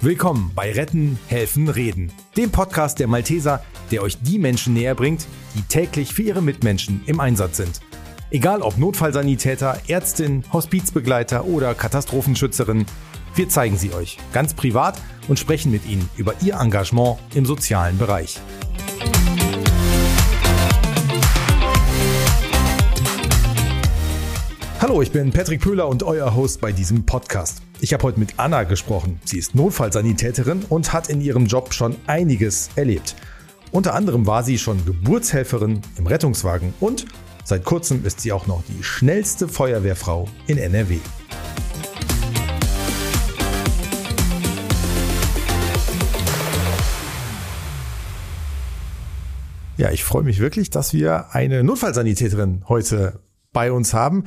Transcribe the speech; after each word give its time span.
Willkommen 0.00 0.52
bei 0.54 0.70
Retten, 0.70 1.18
Helfen, 1.26 1.68
Reden, 1.68 2.12
dem 2.36 2.52
Podcast 2.52 3.00
der 3.00 3.08
Malteser, 3.08 3.64
der 3.90 4.02
euch 4.02 4.16
die 4.22 4.38
Menschen 4.38 4.74
näher 4.74 4.94
bringt, 4.94 5.26
die 5.56 5.62
täglich 5.62 6.14
für 6.14 6.22
ihre 6.22 6.40
Mitmenschen 6.40 7.02
im 7.06 7.18
Einsatz 7.18 7.56
sind. 7.56 7.80
Egal 8.30 8.62
ob 8.62 8.78
Notfallsanitäter, 8.78 9.76
Ärztin, 9.88 10.44
Hospizbegleiter 10.52 11.46
oder 11.46 11.74
Katastrophenschützerin, 11.74 12.86
wir 13.34 13.48
zeigen 13.48 13.76
sie 13.76 13.92
euch 13.92 14.18
ganz 14.32 14.54
privat 14.54 15.02
und 15.26 15.40
sprechen 15.40 15.72
mit 15.72 15.84
ihnen 15.84 16.08
über 16.16 16.32
ihr 16.42 16.54
Engagement 16.54 17.18
im 17.34 17.44
sozialen 17.44 17.98
Bereich. 17.98 18.38
Hallo, 24.80 25.02
ich 25.02 25.10
bin 25.10 25.32
Patrick 25.32 25.60
Pöhler 25.60 25.88
und 25.88 26.04
euer 26.04 26.36
Host 26.36 26.60
bei 26.60 26.70
diesem 26.70 27.04
Podcast. 27.04 27.62
Ich 27.80 27.92
habe 27.92 28.02
heute 28.02 28.18
mit 28.18 28.34
Anna 28.38 28.64
gesprochen. 28.64 29.20
Sie 29.24 29.38
ist 29.38 29.54
Notfallsanitäterin 29.54 30.64
und 30.68 30.92
hat 30.92 31.08
in 31.08 31.20
ihrem 31.20 31.46
Job 31.46 31.72
schon 31.72 31.94
einiges 32.08 32.70
erlebt. 32.74 33.14
Unter 33.70 33.94
anderem 33.94 34.26
war 34.26 34.42
sie 34.42 34.58
schon 34.58 34.84
Geburtshelferin 34.84 35.80
im 35.96 36.06
Rettungswagen 36.08 36.74
und 36.80 37.06
seit 37.44 37.64
kurzem 37.64 38.04
ist 38.04 38.20
sie 38.20 38.32
auch 38.32 38.48
noch 38.48 38.64
die 38.64 38.82
schnellste 38.82 39.46
Feuerwehrfrau 39.46 40.28
in 40.48 40.58
NRW. 40.58 40.98
Ja, 49.76 49.92
ich 49.92 50.02
freue 50.02 50.24
mich 50.24 50.40
wirklich, 50.40 50.70
dass 50.70 50.92
wir 50.92 51.32
eine 51.32 51.62
Notfallsanitäterin 51.62 52.64
heute 52.68 53.20
bei 53.58 53.72
uns 53.72 53.92
haben. 53.92 54.22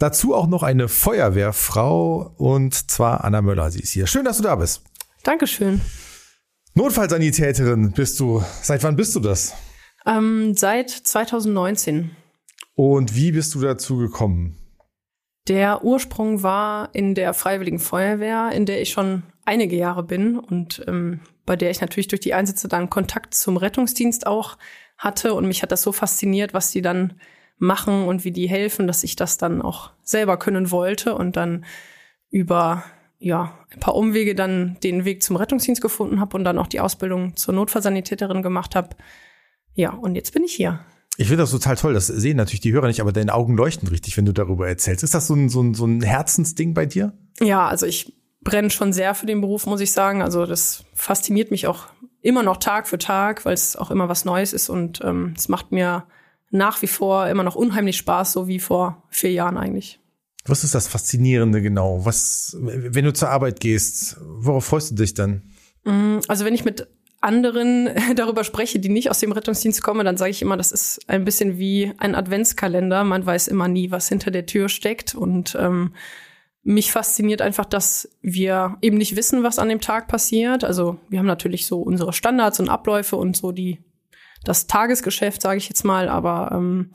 Dazu 0.00 0.34
auch 0.34 0.48
noch 0.48 0.64
eine 0.64 0.88
Feuerwehrfrau 0.88 2.34
und 2.36 2.90
zwar 2.90 3.22
Anna 3.22 3.40
Möller. 3.40 3.70
Sie 3.70 3.78
ist 3.78 3.92
hier. 3.92 4.08
Schön, 4.08 4.24
dass 4.24 4.38
du 4.38 4.42
da 4.42 4.56
bist. 4.56 4.82
Dankeschön. 5.22 5.80
Notfallsanitäterin 6.74 7.92
bist 7.92 8.18
du. 8.18 8.42
Seit 8.60 8.82
wann 8.82 8.96
bist 8.96 9.14
du 9.14 9.20
das? 9.20 9.54
Ähm, 10.04 10.54
seit 10.56 10.90
2019. 10.90 12.10
Und 12.74 13.14
wie 13.14 13.30
bist 13.30 13.54
du 13.54 13.60
dazu 13.60 13.98
gekommen? 13.98 14.56
Der 15.46 15.84
Ursprung 15.84 16.42
war 16.42 16.92
in 16.92 17.14
der 17.14 17.34
Freiwilligen 17.34 17.78
Feuerwehr, 17.78 18.50
in 18.52 18.66
der 18.66 18.82
ich 18.82 18.90
schon 18.90 19.22
einige 19.44 19.76
Jahre 19.76 20.02
bin 20.02 20.40
und 20.40 20.82
ähm, 20.88 21.20
bei 21.46 21.54
der 21.54 21.70
ich 21.70 21.80
natürlich 21.80 22.08
durch 22.08 22.20
die 22.20 22.34
Einsätze 22.34 22.66
dann 22.66 22.90
Kontakt 22.90 23.34
zum 23.34 23.56
Rettungsdienst 23.56 24.26
auch 24.26 24.58
hatte. 24.98 25.34
Und 25.34 25.46
mich 25.46 25.62
hat 25.62 25.70
das 25.70 25.82
so 25.82 25.92
fasziniert, 25.92 26.52
was 26.52 26.72
die 26.72 26.82
dann 26.82 27.20
machen 27.62 28.06
und 28.08 28.24
wie 28.24 28.32
die 28.32 28.48
helfen, 28.48 28.86
dass 28.86 29.04
ich 29.04 29.16
das 29.16 29.38
dann 29.38 29.62
auch 29.62 29.90
selber 30.02 30.36
können 30.36 30.70
wollte 30.70 31.14
und 31.14 31.36
dann 31.36 31.64
über 32.28 32.82
ja, 33.18 33.56
ein 33.70 33.78
paar 33.78 33.94
Umwege 33.94 34.34
dann 34.34 34.76
den 34.82 35.04
Weg 35.04 35.22
zum 35.22 35.36
Rettungsdienst 35.36 35.80
gefunden 35.80 36.20
habe 36.20 36.36
und 36.36 36.42
dann 36.42 36.58
auch 36.58 36.66
die 36.66 36.80
Ausbildung 36.80 37.36
zur 37.36 37.54
Notfallsanitäterin 37.54 38.42
gemacht 38.42 38.74
habe. 38.74 38.96
Ja, 39.74 39.90
und 39.90 40.16
jetzt 40.16 40.34
bin 40.34 40.42
ich 40.42 40.52
hier. 40.52 40.80
Ich 41.18 41.28
finde 41.28 41.44
das 41.44 41.52
total 41.52 41.76
toll. 41.76 41.94
Das 41.94 42.08
sehen 42.08 42.36
natürlich 42.36 42.62
die 42.62 42.72
Hörer 42.72 42.88
nicht, 42.88 43.00
aber 43.00 43.12
deine 43.12 43.32
Augen 43.32 43.56
leuchten 43.56 43.86
richtig, 43.88 44.16
wenn 44.16 44.26
du 44.26 44.32
darüber 44.32 44.66
erzählst. 44.66 45.04
Ist 45.04 45.14
das 45.14 45.28
so 45.28 45.34
ein, 45.34 45.48
so 45.48 45.62
ein, 45.62 45.74
so 45.74 45.86
ein 45.86 46.02
Herzensding 46.02 46.74
bei 46.74 46.84
dir? 46.84 47.12
Ja, 47.40 47.68
also 47.68 47.86
ich 47.86 48.12
brenne 48.40 48.70
schon 48.70 48.92
sehr 48.92 49.14
für 49.14 49.26
den 49.26 49.40
Beruf, 49.40 49.66
muss 49.66 49.80
ich 49.80 49.92
sagen. 49.92 50.20
Also 50.20 50.46
das 50.46 50.84
fasziniert 50.94 51.52
mich 51.52 51.68
auch 51.68 51.86
immer 52.22 52.42
noch 52.42 52.56
Tag 52.56 52.88
für 52.88 52.98
Tag, 52.98 53.44
weil 53.44 53.54
es 53.54 53.76
auch 53.76 53.92
immer 53.92 54.08
was 54.08 54.24
Neues 54.24 54.52
ist 54.52 54.68
und 54.68 55.00
ähm, 55.04 55.34
es 55.36 55.48
macht 55.48 55.70
mir 55.70 56.06
nach 56.52 56.80
wie 56.82 56.86
vor 56.86 57.26
immer 57.28 57.42
noch 57.42 57.56
unheimlich 57.56 57.96
Spaß, 57.96 58.32
so 58.32 58.46
wie 58.46 58.60
vor 58.60 59.02
vier 59.08 59.32
Jahren 59.32 59.56
eigentlich. 59.56 59.98
Was 60.44 60.64
ist 60.64 60.74
das 60.74 60.86
Faszinierende 60.86 61.62
genau? 61.62 62.04
Was, 62.04 62.56
wenn 62.60 63.04
du 63.04 63.12
zur 63.12 63.30
Arbeit 63.30 63.60
gehst, 63.60 64.18
worauf 64.20 64.66
freust 64.66 64.92
du 64.92 64.94
dich 64.96 65.14
dann? 65.14 65.42
Mm, 65.84 66.18
also 66.28 66.44
wenn 66.44 66.54
ich 66.54 66.64
mit 66.64 66.88
anderen 67.20 67.88
darüber 68.16 68.44
spreche, 68.44 68.78
die 68.78 68.90
nicht 68.90 69.10
aus 69.10 69.20
dem 69.20 69.32
Rettungsdienst 69.32 69.82
kommen, 69.82 70.04
dann 70.04 70.16
sage 70.16 70.30
ich 70.30 70.42
immer, 70.42 70.56
das 70.56 70.72
ist 70.72 71.00
ein 71.08 71.24
bisschen 71.24 71.58
wie 71.58 71.92
ein 71.98 72.14
Adventskalender. 72.14 73.02
Man 73.04 73.24
weiß 73.24 73.48
immer 73.48 73.68
nie, 73.68 73.90
was 73.90 74.08
hinter 74.08 74.30
der 74.30 74.46
Tür 74.46 74.68
steckt. 74.68 75.14
Und 75.14 75.56
ähm, 75.58 75.94
mich 76.64 76.92
fasziniert 76.92 77.40
einfach, 77.40 77.64
dass 77.64 78.10
wir 78.20 78.76
eben 78.82 78.98
nicht 78.98 79.16
wissen, 79.16 79.42
was 79.42 79.58
an 79.58 79.68
dem 79.68 79.80
Tag 79.80 80.08
passiert. 80.08 80.64
Also 80.64 80.98
wir 81.08 81.18
haben 81.18 81.26
natürlich 81.26 81.66
so 81.66 81.80
unsere 81.80 82.12
Standards 82.12 82.60
und 82.60 82.68
Abläufe 82.68 83.16
und 83.16 83.36
so 83.36 83.52
die 83.52 83.78
das 84.44 84.66
Tagesgeschäft, 84.66 85.42
sage 85.42 85.58
ich 85.58 85.68
jetzt 85.68 85.84
mal, 85.84 86.08
aber 86.08 86.50
ähm, 86.52 86.90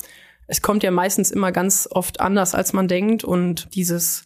es 0.47 0.61
kommt 0.61 0.83
ja 0.83 0.91
meistens 0.91 1.31
immer 1.31 1.51
ganz 1.51 1.87
oft 1.91 2.19
anders, 2.19 2.55
als 2.55 2.73
man 2.73 2.87
denkt 2.87 3.23
und 3.23 3.75
dieses 3.75 4.23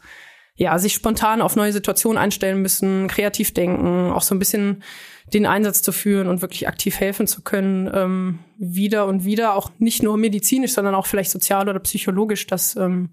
ja, 0.56 0.78
sich 0.78 0.94
spontan 0.94 1.42
auf 1.42 1.56
neue 1.56 1.74
Situationen 1.74 2.18
einstellen 2.18 2.62
müssen, 2.62 3.08
kreativ 3.08 3.54
denken, 3.54 4.12
auch 4.12 4.22
so 4.22 4.36
ein 4.36 4.40
bisschen 4.40 4.84
den 5.34 5.46
Einsatz 5.46 5.82
zu 5.82 5.92
führen 5.92 6.28
und 6.28 6.42
wirklich 6.42 6.68
aktiv 6.68 7.00
helfen 7.00 7.26
zu 7.26 7.42
können, 7.42 7.90
ähm, 7.94 8.40
wieder 8.58 9.08
und 9.08 9.24
wieder, 9.24 9.56
auch 9.56 9.72
nicht 9.80 10.04
nur 10.04 10.18
medizinisch, 10.18 10.74
sondern 10.74 10.94
auch 10.94 11.08
vielleicht 11.08 11.32
sozial 11.32 11.70
oder 11.70 11.80
psychologisch, 11.80 12.48
das 12.48 12.76
ähm, 12.76 13.10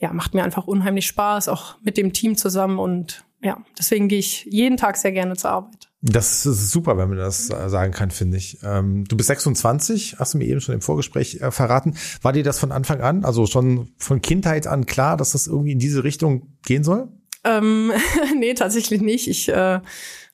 ja, 0.00 0.12
macht 0.12 0.34
mir 0.34 0.44
einfach 0.44 0.66
unheimlich 0.66 1.06
Spaß, 1.06 1.48
auch 1.48 1.76
mit 1.82 1.96
dem 1.96 2.12
Team 2.12 2.36
zusammen 2.36 2.78
und 2.78 3.24
ja, 3.42 3.64
deswegen 3.78 4.08
gehe 4.08 4.18
ich 4.18 4.44
jeden 4.44 4.76
Tag 4.76 4.96
sehr 4.96 5.12
gerne 5.12 5.36
zur 5.36 5.50
Arbeit. 5.50 5.91
Das 6.04 6.44
ist 6.46 6.72
super, 6.72 6.98
wenn 6.98 7.10
man 7.10 7.18
das 7.18 7.46
sagen 7.46 7.92
kann, 7.92 8.10
finde 8.10 8.36
ich. 8.36 8.58
Ähm, 8.64 9.04
du 9.04 9.16
bist 9.16 9.28
26, 9.28 10.16
hast 10.18 10.34
du 10.34 10.38
mir 10.38 10.46
eben 10.46 10.60
schon 10.60 10.74
im 10.74 10.80
Vorgespräch 10.80 11.40
äh, 11.40 11.52
verraten. 11.52 11.94
War 12.22 12.32
dir 12.32 12.42
das 12.42 12.58
von 12.58 12.72
Anfang 12.72 13.00
an, 13.00 13.24
also 13.24 13.46
schon 13.46 13.88
von 13.98 14.20
Kindheit 14.20 14.66
an 14.66 14.84
klar, 14.84 15.16
dass 15.16 15.30
das 15.30 15.46
irgendwie 15.46 15.70
in 15.70 15.78
diese 15.78 16.02
Richtung 16.02 16.56
gehen 16.64 16.82
soll? 16.82 17.08
Ähm, 17.44 17.92
nee, 18.36 18.54
tatsächlich 18.54 19.00
nicht. 19.00 19.28
Ich 19.28 19.48
äh, 19.48 19.80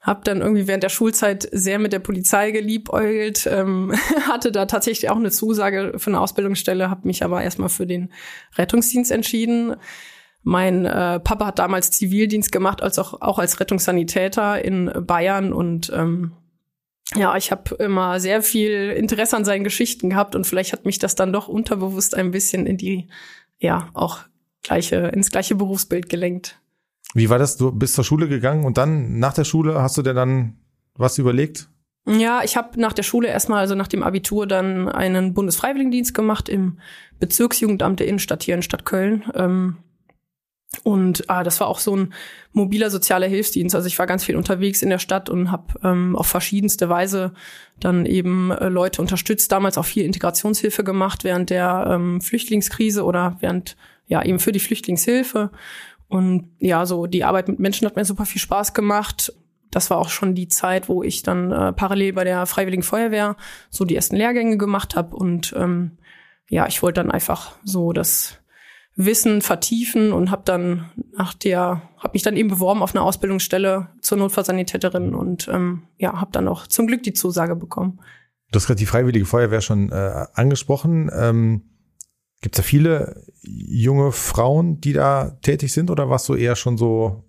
habe 0.01 0.21
dann 0.25 0.41
irgendwie 0.41 0.67
während 0.67 0.85
der 0.85 0.89
Schulzeit 0.89 1.47
sehr 1.53 1.79
mit 1.79 1.93
der 1.93 1.99
Polizei 1.99 2.51
geliebäugelt, 2.51 3.47
ähm, 3.51 3.93
hatte 4.27 4.53
da 4.53 4.65
tatsächlich 4.65 5.11
auch 5.11 5.17
eine 5.17 5.31
Zusage 5.31 5.95
für 5.99 6.11
eine 6.11 6.21
Ausbildungsstelle, 6.21 6.89
habe 6.89 7.07
mich 7.07 7.23
aber 7.23 7.43
erstmal 7.43 7.69
für 7.69 7.87
den 7.87 8.11
Rettungsdienst 8.57 9.11
entschieden. 9.11 9.77
Mein 10.49 10.87
äh, 10.87 11.21
Papa 11.21 11.45
hat 11.45 11.59
damals 11.59 11.91
Zivildienst 11.91 12.51
gemacht, 12.53 12.83
als 12.83 12.99
auch, 12.99 13.21
auch 13.21 13.39
als 13.39 13.61
Rettungssanitäter 13.61 14.65
in 14.65 14.91
Bayern 15.07 15.53
und 15.53 15.93
ähm, 15.95 16.33
ja, 17.15 17.37
ich 17.37 17.51
habe 17.51 17.75
immer 17.75 18.19
sehr 18.19 18.41
viel 18.41 18.95
Interesse 18.97 19.37
an 19.37 19.45
seinen 19.45 19.63
Geschichten 19.63 20.09
gehabt 20.09 20.35
und 20.35 20.47
vielleicht 20.47 20.73
hat 20.73 20.87
mich 20.87 20.99
das 20.99 21.15
dann 21.15 21.35
doch 21.35 21.49
unterbewusst 21.49 22.15
ein 22.15 22.31
bisschen 22.31 22.65
in 22.65 22.79
die, 22.79 23.09
ja, 23.59 23.91
auch 23.93 24.21
gleiche, 24.63 24.97
ins 25.09 25.31
gleiche 25.31 25.55
Berufsbild 25.55 26.09
gelenkt. 26.09 26.59
Wie 27.13 27.29
war 27.29 27.39
das? 27.39 27.59
Du 27.59 27.71
bist 27.71 27.93
zur 27.93 28.05
Schule 28.05 28.27
gegangen 28.27 28.65
und 28.65 28.79
dann 28.79 29.19
nach 29.19 29.35
der 29.35 29.45
Schule 29.45 29.83
hast 29.83 29.99
du 29.99 30.03
dir 30.03 30.15
dann 30.15 30.57
was 30.95 31.19
überlegt? 31.19 31.69
Ja, 32.07 32.41
ich 32.43 32.57
habe 32.57 32.81
nach 32.81 32.95
der 32.95 33.03
Schule 33.03 33.29
erstmal, 33.29 33.59
also 33.59 33.75
nach 33.75 33.89
dem 33.89 34.03
Abitur, 34.03 34.47
dann 34.47 34.89
einen 34.89 35.35
Bundesfreiwilligendienst 35.35 36.15
gemacht 36.15 36.49
im 36.49 36.79
Bezirksjugendamt 37.19 38.01
der 38.01 38.07
Innenstadt 38.07 38.45
hier 38.45 38.55
in 38.55 38.63
Stadt 38.63 38.87
Köln. 38.87 39.25
Ähm, 39.35 39.77
und 40.85 41.29
ah, 41.31 41.45
das 41.45 41.61
war 41.61 41.69
auch 41.69 41.79
so 41.79 41.97
ein 41.97 42.13
mobiler 42.53 42.91
sozialer 42.91 43.27
Hilfsdienst. 43.27 43.75
Also 43.75 43.87
ich 43.87 43.99
war 43.99 44.07
ganz 44.07 44.25
viel 44.25 44.37
unterwegs 44.37 44.83
in 44.83 44.91
der 44.91 44.99
Stadt 44.99 45.31
und 45.31 45.51
habe 45.51 45.75
ähm, 45.83 46.15
auf 46.15 46.27
verschiedenste 46.27 46.89
Weise 46.89 47.33
dann 47.81 48.05
eben 48.05 48.51
äh, 48.51 48.69
Leute 48.69 49.01
unterstützt. 49.01 49.51
Damals 49.51 49.79
auch 49.79 49.87
viel 49.87 50.05
Integrationshilfe 50.05 50.85
gemacht 50.85 51.25
während 51.25 51.51
der 51.51 51.87
ähm, 51.89 52.21
Flüchtlingskrise 52.21 53.05
oder 53.05 53.37
während 53.41 53.77
ja 54.07 54.23
eben 54.23 54.39
für 54.39 54.53
die 54.53 54.61
Flüchtlingshilfe. 54.61 55.51
Und 56.07 56.51
ja, 56.59 56.85
so 56.85 57.07
die 57.07 57.25
Arbeit 57.25 57.49
mit 57.49 57.59
Menschen 57.59 57.87
hat 57.87 57.97
mir 57.97 58.05
super 58.05 58.27
viel 58.27 58.41
Spaß 58.41 58.75
gemacht. 58.75 59.33
Das 59.71 59.91
war 59.91 59.99
auch 59.99 60.11
schon 60.11 60.35
die 60.35 60.49
Zeit, 60.49 60.89
wo 60.89 61.03
ich 61.03 61.23
dann 61.23 61.51
äh, 61.51 61.73
parallel 61.73 62.13
bei 62.13 62.25
der 62.25 62.45
Freiwilligen 62.47 62.83
Feuerwehr 62.83 63.37
so 63.71 63.85
die 63.87 63.97
ersten 63.97 64.17
Lehrgänge 64.17 64.59
gemacht 64.59 64.97
habe. 64.97 65.17
Und 65.17 65.55
ähm, 65.57 65.99
ja, 66.49 66.67
ich 66.67 66.83
wollte 66.83 67.01
dann 67.01 67.11
einfach 67.11 67.53
so 67.65 67.93
das 67.93 68.39
Wissen 69.01 69.43
vertiefen 69.43 70.13
und 70.13 70.33
habe 70.33 70.43
dann 70.45 70.91
nach 71.17 71.33
der 71.33 71.83
habe 71.99 72.15
mich 72.15 72.25
dann 72.25 72.37
eben 72.37 72.49
beworben 72.49 72.83
auf 72.83 72.95
eine 72.95 73.03
Ausbildungsstelle 73.03 73.89
zur 74.01 74.19
Notfallsanitäterin 74.19 75.15
und 75.15 75.47
ähm, 75.47 75.85
ja 75.99 76.21
habe 76.21 76.33
dann 76.33 76.49
auch 76.49 76.67
zum 76.67 76.89
Glück 76.89 77.05
die 77.05 77.13
Zusage 77.13 77.55
bekommen. 77.55 78.01
Du 78.51 78.57
hast 78.57 78.67
gerade 78.67 78.79
die 78.79 78.87
Freiwillige 78.87 79.25
Feuerwehr 79.25 79.61
schon 79.61 79.93
äh, 79.93 80.27
angesprochen. 80.35 81.11
Ähm, 81.15 81.63
Gibt 82.41 82.57
es 82.57 82.63
da 82.63 82.63
viele 82.63 83.25
junge 83.43 84.11
Frauen, 84.11 84.81
die 84.81 84.95
da 84.95 85.31
tätig 85.43 85.73
sind 85.73 85.91
oder 85.91 86.11
warst 86.11 86.29
du 86.29 86.35
eher 86.35 86.57
schon 86.57 86.77
so 86.77 87.23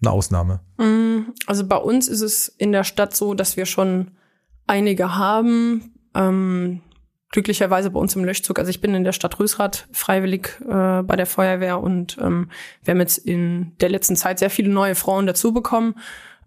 eine 0.00 0.12
Ausnahme? 0.12 0.60
Mm, 0.78 1.32
also 1.46 1.66
bei 1.66 1.76
uns 1.76 2.08
ist 2.08 2.22
es 2.22 2.48
in 2.48 2.72
der 2.72 2.84
Stadt 2.84 3.14
so, 3.14 3.34
dass 3.34 3.58
wir 3.58 3.66
schon 3.66 4.12
einige 4.66 5.16
haben. 5.16 5.94
Ähm, 6.14 6.80
glücklicherweise 7.36 7.90
bei 7.90 8.00
uns 8.00 8.16
im 8.16 8.24
Löschzug. 8.24 8.58
Also 8.58 8.70
ich 8.70 8.80
bin 8.80 8.94
in 8.94 9.04
der 9.04 9.12
Stadt 9.12 9.38
Rösrath 9.38 9.86
freiwillig 9.92 10.58
äh, 10.62 11.02
bei 11.02 11.16
der 11.16 11.26
Feuerwehr 11.26 11.82
und 11.82 12.16
ähm, 12.18 12.48
wir 12.82 12.92
haben 12.92 13.00
jetzt 13.00 13.18
in 13.18 13.72
der 13.82 13.90
letzten 13.90 14.16
Zeit 14.16 14.38
sehr 14.38 14.48
viele 14.48 14.70
neue 14.70 14.94
Frauen 14.94 15.26
dazu 15.26 15.52
bekommen. 15.52 15.96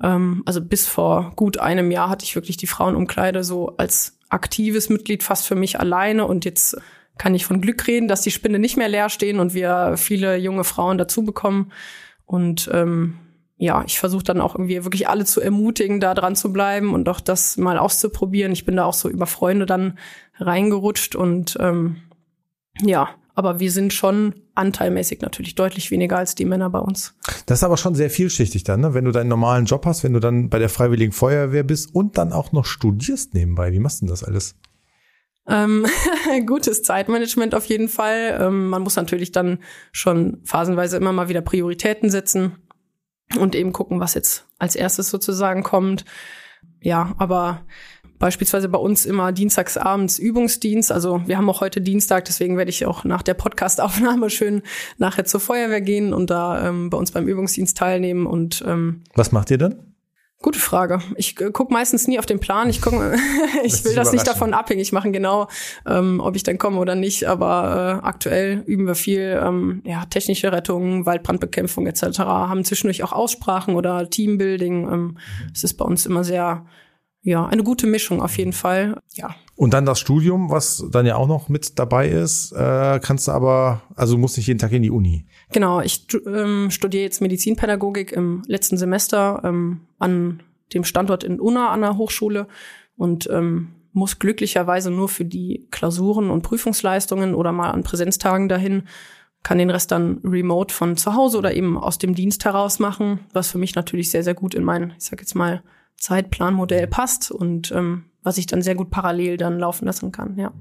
Ähm, 0.01 0.41
also 0.47 0.61
bis 0.61 0.87
vor 0.87 1.33
gut 1.35 1.59
einem 1.59 1.91
Jahr 1.91 2.09
hatte 2.09 2.25
ich 2.25 2.33
wirklich 2.33 2.57
die 2.57 2.65
Frauenumkleide 2.65 3.43
so 3.43 3.77
als 3.77 4.17
aktives 4.29 4.89
Mitglied 4.89 5.21
fast 5.21 5.45
für 5.45 5.53
mich 5.53 5.79
alleine 5.79 6.25
und 6.25 6.43
jetzt 6.43 6.81
kann 7.19 7.35
ich 7.35 7.45
von 7.45 7.61
Glück 7.61 7.85
reden, 7.85 8.07
dass 8.07 8.21
die 8.21 8.31
Spinde 8.31 8.57
nicht 8.57 8.75
mehr 8.75 8.89
leer 8.89 9.09
stehen 9.09 9.39
und 9.39 9.53
wir 9.53 9.93
viele 9.95 10.37
junge 10.37 10.63
Frauen 10.63 10.97
dazu 10.97 11.23
bekommen. 11.23 11.71
Und 12.25 12.67
ähm, 12.73 13.19
ja, 13.61 13.83
ich 13.85 13.99
versuche 13.99 14.23
dann 14.23 14.39
auch 14.39 14.55
irgendwie 14.55 14.85
wirklich 14.85 15.09
alle 15.09 15.25
zu 15.25 15.41
ermutigen, 15.41 15.99
da 15.99 16.13
dran 16.13 16.37
zu 16.37 16.53
bleiben 16.53 16.93
und 16.93 17.09
auch 17.09 17.19
das 17.19 17.57
mal 17.57 17.77
auszuprobieren. 17.77 18.53
Ich 18.53 18.65
bin 18.65 18.77
da 18.77 18.85
auch 18.85 18.93
so 18.93 19.09
über 19.09 19.25
Freunde 19.27 19.65
dann 19.65 19.99
reingerutscht 20.37 21.13
und 21.13 21.57
ähm, 21.59 21.97
ja, 22.81 23.09
aber 23.35 23.59
wir 23.59 23.69
sind 23.69 23.91
schon 23.91 24.33
anteilmäßig 24.55 25.19
natürlich 25.19 25.55
deutlich 25.55 25.91
weniger 25.91 26.17
als 26.17 26.35
die 26.35 26.45
Männer 26.45 26.69
bei 26.69 26.79
uns. 26.79 27.15
Das 27.47 27.59
ist 27.59 27.63
aber 27.65 27.75
schon 27.75 27.95
sehr 27.95 28.09
vielschichtig 28.09 28.63
dann, 28.63 28.79
ne? 28.79 28.93
wenn 28.93 29.03
du 29.03 29.11
deinen 29.11 29.27
normalen 29.27 29.65
Job 29.65 29.85
hast, 29.85 30.05
wenn 30.05 30.13
du 30.13 30.21
dann 30.21 30.49
bei 30.49 30.57
der 30.57 30.69
Freiwilligen 30.69 31.11
Feuerwehr 31.11 31.63
bist 31.63 31.93
und 31.93 32.17
dann 32.17 32.31
auch 32.31 32.53
noch 32.53 32.65
studierst 32.65 33.33
nebenbei. 33.33 33.73
Wie 33.73 33.79
machst 33.79 33.99
du 33.99 34.05
denn 34.05 34.11
das 34.11 34.23
alles? 34.23 34.55
Ähm, 35.49 35.85
gutes 36.45 36.81
Zeitmanagement 36.83 37.53
auf 37.53 37.65
jeden 37.65 37.89
Fall. 37.89 38.39
Ähm, 38.39 38.69
man 38.69 38.83
muss 38.83 38.95
natürlich 38.95 39.33
dann 39.33 39.59
schon 39.91 40.37
phasenweise 40.45 40.95
immer 40.95 41.11
mal 41.11 41.27
wieder 41.27 41.41
Prioritäten 41.41 42.09
setzen 42.09 42.55
und 43.37 43.55
eben 43.55 43.73
gucken, 43.73 43.99
was 43.99 44.13
jetzt 44.13 44.45
als 44.57 44.75
erstes 44.75 45.09
sozusagen 45.09 45.63
kommt. 45.63 46.05
Ja, 46.81 47.13
aber 47.17 47.61
beispielsweise 48.19 48.69
bei 48.69 48.77
uns 48.77 49.05
immer 49.05 49.31
dienstagsabends 49.31 50.19
Übungsdienst. 50.19 50.91
Also 50.91 51.21
wir 51.25 51.37
haben 51.37 51.49
auch 51.49 51.61
heute 51.61 51.81
Dienstag, 51.81 52.25
deswegen 52.25 52.57
werde 52.57 52.69
ich 52.69 52.85
auch 52.85 53.03
nach 53.03 53.21
der 53.21 53.33
Podcastaufnahme 53.33 54.29
schön 54.29 54.61
nachher 54.97 55.25
zur 55.25 55.39
Feuerwehr 55.39 55.81
gehen 55.81 56.13
und 56.13 56.29
da 56.29 56.67
ähm, 56.67 56.89
bei 56.89 56.97
uns 56.97 57.11
beim 57.11 57.27
Übungsdienst 57.27 57.77
teilnehmen. 57.77 58.25
Und 58.25 58.63
ähm, 58.67 59.03
was 59.15 59.31
macht 59.31 59.51
ihr 59.51 59.57
dann? 59.57 59.79
Gute 60.41 60.59
Frage. 60.59 61.01
Ich 61.17 61.39
äh, 61.41 61.51
gucke 61.51 61.73
meistens 61.73 62.07
nie 62.07 62.17
auf 62.17 62.25
den 62.25 62.39
Plan. 62.39 62.69
Ich 62.69 62.81
guck, 62.81 62.93
ich 63.63 63.83
will 63.83 63.93
das 63.93 64.13
nicht 64.13 64.25
davon 64.25 64.53
abhängig 64.53 64.93
machen, 64.93 65.11
genau, 65.11 65.49
ähm, 65.85 66.21
ob 66.21 66.37
ich 66.37 66.43
dann 66.43 66.57
komme 66.57 66.79
oder 66.79 66.95
nicht. 66.95 67.27
Aber 67.27 67.99
äh, 68.01 68.05
aktuell 68.07 68.63
üben 68.65 68.87
wir 68.87 68.95
viel 68.95 69.37
ähm, 69.43 69.81
ja, 69.85 70.05
technische 70.05 70.53
Rettung, 70.53 71.05
Waldbrandbekämpfung 71.05 71.87
etc. 71.87 72.19
Haben 72.19 72.63
zwischendurch 72.63 73.03
auch 73.03 73.11
Aussprachen 73.11 73.75
oder 73.75 74.09
Teambuilding. 74.09 74.89
Ähm, 74.89 75.17
es 75.53 75.65
ist 75.65 75.73
bei 75.73 75.83
uns 75.83 76.05
immer 76.05 76.23
sehr 76.23 76.65
ja, 77.21 77.45
eine 77.45 77.63
gute 77.63 77.85
Mischung 77.85 78.21
auf 78.21 78.37
jeden 78.37 78.53
Fall. 78.53 79.01
Ja. 79.15 79.35
Und 79.59 79.73
dann 79.73 79.85
das 79.85 79.99
Studium, 79.99 80.49
was 80.49 80.85
dann 80.89 81.05
ja 81.05 81.17
auch 81.17 81.27
noch 81.27 81.49
mit 81.49 81.79
dabei 81.79 82.07
ist, 82.07 82.53
äh, 82.53 82.97
kannst 83.03 83.27
du 83.27 83.33
aber, 83.33 83.81
also 83.93 84.17
musst 84.17 84.37
nicht 84.37 84.47
jeden 84.47 84.57
Tag 84.57 84.71
in 84.71 84.83
die 84.83 84.89
Uni. 84.89 85.25
Genau, 85.51 85.81
ich 85.81 86.07
ähm, 86.25 86.71
studiere 86.71 87.03
jetzt 87.03 87.19
Medizinpädagogik 87.19 88.13
im 88.13 88.41
letzten 88.47 88.77
Semester 88.77 89.41
ähm, 89.43 89.81
an 89.97 90.41
dem 90.73 90.85
Standort 90.85 91.25
in 91.25 91.41
Unna 91.41 91.71
an 91.71 91.81
der 91.81 91.97
Hochschule 91.97 92.47
und 92.95 93.29
ähm, 93.29 93.73
muss 93.91 94.17
glücklicherweise 94.17 94.91
nur 94.91 95.09
für 95.09 95.25
die 95.25 95.67
Klausuren 95.71 96.29
und 96.29 96.41
Prüfungsleistungen 96.41 97.35
oder 97.35 97.51
mal 97.51 97.71
an 97.71 97.83
Präsenztagen 97.83 98.47
dahin, 98.47 98.83
kann 99.43 99.57
den 99.57 99.71
Rest 99.71 99.91
dann 99.91 100.21
remote 100.23 100.73
von 100.73 100.95
zu 100.95 101.15
Hause 101.15 101.37
oder 101.37 101.53
eben 101.53 101.77
aus 101.77 101.97
dem 101.97 102.15
Dienst 102.15 102.45
heraus 102.45 102.79
machen, 102.79 103.25
was 103.33 103.51
für 103.51 103.57
mich 103.57 103.75
natürlich 103.75 104.09
sehr, 104.09 104.23
sehr 104.23 104.35
gut 104.35 104.55
in 104.55 104.63
mein, 104.63 104.93
ich 104.97 105.03
sag 105.03 105.19
jetzt 105.19 105.35
mal, 105.35 105.63
Zeitplanmodell 105.97 106.87
passt 106.87 107.29
und 107.29 107.73
ähm, 107.73 108.05
was 108.23 108.37
ich 108.37 108.45
dann 108.45 108.61
sehr 108.61 108.75
gut 108.75 108.89
parallel 108.89 109.37
dann 109.37 109.59
laufen 109.59 109.85
lassen 109.85 110.11
kann, 110.11 110.37
ja. 110.37 110.53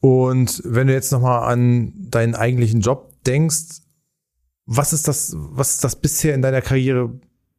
Und 0.00 0.62
wenn 0.64 0.86
du 0.86 0.92
jetzt 0.92 1.10
nochmal 1.10 1.50
an 1.52 1.92
deinen 1.96 2.34
eigentlichen 2.34 2.80
Job 2.80 3.12
denkst, 3.24 3.82
was 4.66 4.92
ist 4.92 5.08
das, 5.08 5.34
was 5.36 5.74
ist 5.74 5.84
das 5.84 5.96
bisher 5.96 6.34
in 6.34 6.42
deiner 6.42 6.60
Karriere 6.60 7.18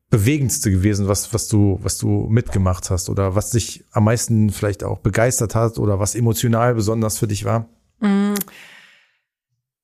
bewegendste 0.10 0.72
gewesen, 0.72 1.08
was, 1.08 1.34
was 1.34 1.48
du, 1.48 1.80
was 1.82 1.98
du 1.98 2.28
mitgemacht 2.30 2.90
hast 2.90 3.10
oder 3.10 3.36
was 3.36 3.52
dich 3.52 3.84
am 3.92 4.06
meisten 4.06 4.50
vielleicht 4.50 4.84
auch 4.84 5.00
begeistert 5.00 5.56
hat 5.56 5.78
oder 5.80 6.00
was 6.00 6.16
emotional 6.16 6.76
besonders 6.76 7.18
für 7.18 7.28
dich 7.28 7.44
war? 7.44 7.68
Mm. 8.00 8.36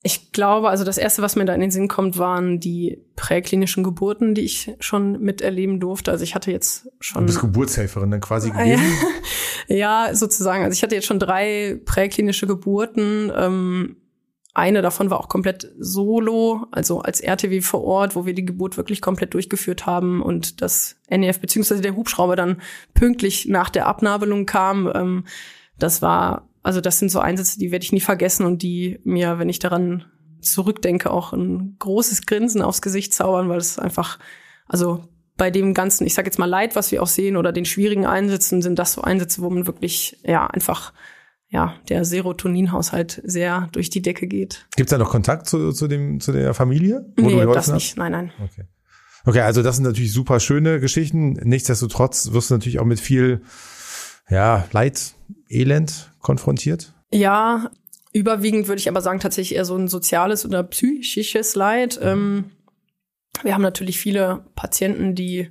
Ich 0.06 0.34
glaube, 0.34 0.70
also 0.70 0.84
das 0.84 0.98
erste, 0.98 1.22
was 1.22 1.38
mir 1.38 1.46
da 1.46 1.54
in 1.54 1.62
den 1.62 1.72
Sinn 1.72 1.88
kommt, 1.88 2.18
waren 2.18 2.60
die 2.60 3.02
präklinischen 3.16 3.86
Geburten, 3.86 4.36
die 4.36 4.42
ich 4.42 4.76
schon 4.82 5.22
miterleben 5.22 5.80
durfte. 5.80 6.12
Also 6.12 6.26
ich 6.26 6.36
hatte 6.36 6.52
jetzt 6.52 6.90
schon. 7.00 7.22
Du 7.22 7.28
bist 7.28 7.40
Geburtshelferin 7.40 8.12
dann 8.12 8.20
quasi 8.20 8.52
gewesen? 8.52 8.84
ja, 9.70 10.10
sozusagen. 10.14 10.66
Also 10.66 10.76
ich 10.76 10.84
hatte 10.84 10.96
jetzt 10.96 11.08
schon 11.08 11.20
drei 11.20 11.80
präklinische 11.86 12.48
Geburten. 12.48 13.32
Ähm, 13.34 13.96
eine 14.54 14.82
davon 14.82 15.10
war 15.10 15.20
auch 15.20 15.30
komplett 15.30 15.72
solo, 15.80 16.68
also 16.70 17.00
als 17.00 17.22
RTW 17.22 17.62
vor 17.62 17.84
Ort, 17.84 18.16
wo 18.16 18.26
wir 18.26 18.34
die 18.34 18.46
Geburt 18.46 18.78
wirklich 18.78 19.02
komplett 19.02 19.34
durchgeführt 19.34 19.86
haben 19.86 20.22
und 20.22 20.62
das 20.62 20.98
NEF 21.10 21.40
beziehungsweise 21.40 21.82
der 21.82 21.96
Hubschrauber 21.96 22.36
dann 22.36 22.62
pünktlich 22.94 23.48
nach 23.48 23.70
der 23.70 23.88
Abnabelung 23.88 24.46
kam. 24.46 24.92
Ähm, 24.94 25.24
das 25.80 26.02
war 26.02 26.50
also 26.64 26.82
das 26.82 26.98
sind 26.98 27.10
so 27.10 27.20
Einsätze, 27.20 27.60
die 27.60 27.72
werde 27.72 27.84
ich 27.84 27.92
nie 27.92 28.00
vergessen 28.00 28.46
und 28.46 28.64
die 28.64 29.00
mir, 29.04 29.38
wenn 29.38 29.50
ich 29.50 29.60
daran 29.60 30.06
zurückdenke, 30.42 31.12
auch 31.12 31.34
ein 31.34 31.76
großes 31.80 32.26
Grinsen 32.26 32.62
aufs 32.62 32.82
Gesicht 32.82 33.14
zaubern, 33.14 33.50
weil 33.50 33.58
es 33.58 33.78
einfach, 33.78 34.18
also 34.66 35.06
bei 35.36 35.52
dem 35.52 35.74
ganzen, 35.74 36.06
ich 36.06 36.14
sage 36.14 36.28
jetzt 36.28 36.40
mal 36.40 36.46
Leid, 36.46 36.76
was 36.76 36.92
wir 36.92 37.04
auch 37.04 37.08
sehen 37.08 37.38
oder 37.38 37.52
den 37.52 37.66
schwierigen 37.66 38.06
Einsätzen, 38.06 38.62
sind 38.62 38.80
das 38.80 38.94
so 38.94 39.02
Einsätze, 39.02 39.42
wo 39.42 39.50
man 39.50 39.68
wirklich 39.68 40.20
ja 40.24 40.48
einfach 40.48 40.94
ja 41.50 41.76
der 41.90 42.06
Serotoninhaushalt 42.06 43.22
sehr 43.26 43.70
durch 43.72 43.90
die 43.90 44.02
Decke 44.02 44.28
geht. 44.28 44.68
Gibt 44.76 44.88
es 44.88 44.92
da 44.92 44.98
noch 44.98 45.10
Kontakt 45.10 45.48
zu, 45.48 45.72
zu 45.72 45.88
dem 45.88 46.20
zu 46.20 46.32
der 46.32 46.54
Familie? 46.54 47.06
Wo 47.18 47.28
nee, 47.28 47.46
das 47.46 47.68
hast? 47.68 47.74
nicht. 47.74 47.98
Nein, 47.98 48.12
nein. 48.12 48.32
Okay. 48.44 48.66
Okay, 49.26 49.42
also 49.42 49.64
das 49.64 49.78
sind 49.78 49.86
natürlich 49.86 50.12
super 50.12 50.40
schöne 50.40 50.80
Geschichten. 50.80 51.34
Nichtsdestotrotz 51.44 52.32
wirst 52.34 52.50
du 52.50 52.56
natürlich 52.56 52.80
auch 52.80 52.86
mit 52.86 53.00
viel 53.00 53.42
ja, 54.30 54.68
Leid, 54.72 55.16
Elend 55.50 56.13
konfrontiert? 56.24 56.94
Ja, 57.12 57.70
überwiegend 58.14 58.68
würde 58.68 58.80
ich 58.80 58.90
aber 58.90 59.02
sagen, 59.02 59.20
tatsächlich 59.20 59.56
eher 59.56 59.66
so 59.66 59.76
ein 59.76 59.88
soziales 59.88 60.46
oder 60.46 60.64
psychisches 60.64 61.54
Leid. 61.54 62.00
Ähm, 62.02 62.46
wir 63.44 63.54
haben 63.54 63.62
natürlich 63.62 64.00
viele 64.00 64.46
Patienten, 64.56 65.14
die 65.14 65.50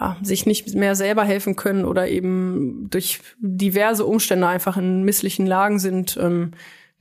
ja, 0.00 0.16
sich 0.22 0.46
nicht 0.46 0.74
mehr 0.74 0.94
selber 0.94 1.24
helfen 1.24 1.56
können 1.56 1.84
oder 1.84 2.08
eben 2.08 2.88
durch 2.90 3.20
diverse 3.38 4.04
Umstände 4.04 4.46
einfach 4.46 4.76
in 4.76 5.04
misslichen 5.04 5.46
Lagen 5.46 5.78
sind, 5.78 6.18
ähm, 6.20 6.52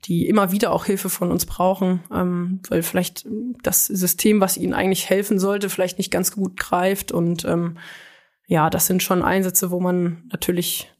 die 0.06 0.28
immer 0.28 0.52
wieder 0.52 0.72
auch 0.72 0.86
Hilfe 0.86 1.10
von 1.10 1.32
uns 1.32 1.46
brauchen, 1.46 2.02
ähm, 2.14 2.62
weil 2.70 2.84
vielleicht 2.84 3.26
das 3.64 3.88
System, 3.88 4.40
was 4.40 4.58
ihnen 4.58 4.74
eigentlich 4.74 5.10
helfen 5.10 5.40
sollte, 5.40 5.70
vielleicht 5.70 5.98
nicht 5.98 6.12
ganz 6.12 6.32
gut 6.32 6.58
greift. 6.58 7.12
Und 7.12 7.44
ähm, 7.46 7.78
ja, 8.48 8.70
das 8.70 8.88
sind 8.88 9.02
schon 9.02 9.24
Einsätze, 9.24 9.72
wo 9.72 9.80
man 9.80 10.24
natürlich 10.32 10.92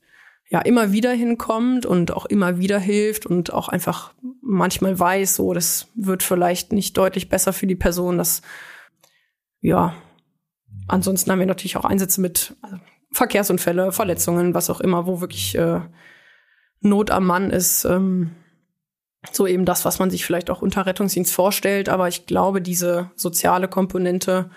ja 0.50 0.62
immer 0.62 0.92
wieder 0.92 1.12
hinkommt 1.12 1.86
und 1.86 2.12
auch 2.12 2.26
immer 2.26 2.60
wieder 2.60 2.80
hilft 2.80 3.26
und 3.26 3.52
auch 3.52 3.68
einfach 3.68 4.14
manchmal 4.42 4.98
weiß, 5.00 5.36
so 5.36 5.54
das 5.54 5.88
wird 5.96 6.24
vielleicht 6.24 6.72
nicht 6.72 6.98
deutlich 6.98 7.30
besser 7.30 7.52
für 7.54 7.68
die 7.68 7.76
Person. 7.76 8.18
Das 8.18 8.42
ja. 9.62 9.96
Ansonsten 10.88 11.32
haben 11.32 11.40
wir 11.40 11.48
natürlich 11.48 11.78
auch 11.78 11.86
Einsätze 11.86 12.22
mit 12.22 12.56
also 12.62 12.78
Verkehrsunfälle, 13.12 13.92
Verletzungen, 13.92 14.54
was 14.54 14.70
auch 14.70 14.82
immer, 14.82 15.08
wo 15.08 15.22
wirklich 15.22 15.58
äh, 15.58 15.80
Not 16.82 17.10
am 17.10 17.26
Mann 17.26 17.50
ist. 17.50 17.86
Ähm, 17.86 18.32
so 19.32 19.48
eben 19.48 19.66
das, 19.66 19.86
was 19.86 19.98
man 19.98 20.12
sich 20.12 20.26
vielleicht 20.26 20.52
auch 20.52 20.62
unter 20.62 20.86
Rettungsdienst 20.86 21.34
vorstellt. 21.34 21.90
Aber 21.90 22.08
ich 22.08 22.28
glaube, 22.28 22.62
diese 22.62 23.10
soziale 23.16 23.68
Komponente 23.68 24.52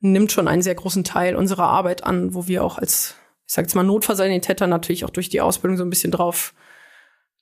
nimmt 0.00 0.32
schon 0.32 0.48
einen 0.48 0.62
sehr 0.62 0.74
großen 0.74 1.04
Teil 1.04 1.36
unserer 1.36 1.68
Arbeit 1.68 2.04
an, 2.04 2.34
wo 2.34 2.46
wir 2.46 2.62
auch 2.62 2.76
als 2.76 3.14
ich 3.46 3.54
sage 3.54 3.66
jetzt 3.66 3.74
mal 3.74 3.84
Notfallsanitäter 3.84 4.66
natürlich 4.66 5.04
auch 5.04 5.10
durch 5.10 5.28
die 5.28 5.40
Ausbildung 5.40 5.76
so 5.76 5.84
ein 5.84 5.90
bisschen 5.90 6.10
drauf 6.10 6.54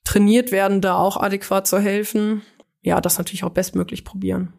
trainiert 0.03 0.51
werden, 0.51 0.81
da 0.81 0.95
auch 0.95 1.17
adäquat 1.17 1.67
zu 1.67 1.79
helfen. 1.79 2.43
Ja, 2.81 3.01
das 3.01 3.17
natürlich 3.17 3.43
auch 3.43 3.49
bestmöglich 3.49 4.05
probieren. 4.05 4.53